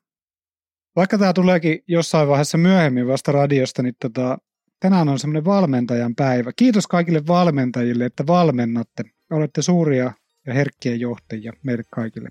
Vaikka 0.95 1.17
tämä 1.17 1.33
tuleekin 1.33 1.79
jossain 1.87 2.27
vaiheessa 2.27 2.57
myöhemmin 2.57 3.07
vasta 3.07 3.31
radiosta, 3.31 3.83
niin 3.83 3.95
tota, 4.01 4.37
tänään 4.79 5.09
on 5.09 5.19
semmoinen 5.19 5.45
valmentajan 5.45 6.15
päivä. 6.15 6.51
Kiitos 6.55 6.87
kaikille 6.87 7.27
valmentajille, 7.27 8.05
että 8.05 8.27
valmennatte. 8.27 9.03
Olette 9.31 9.61
suuria 9.61 10.13
ja 10.47 10.53
herkkiä 10.53 10.95
johtajia 10.95 11.53
meille 11.63 11.83
kaikille. 11.89 12.29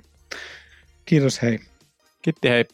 Kiitos, 1.05 1.43
hei. 1.43 1.59
Kiitti, 2.23 2.49
hei. 2.49 2.65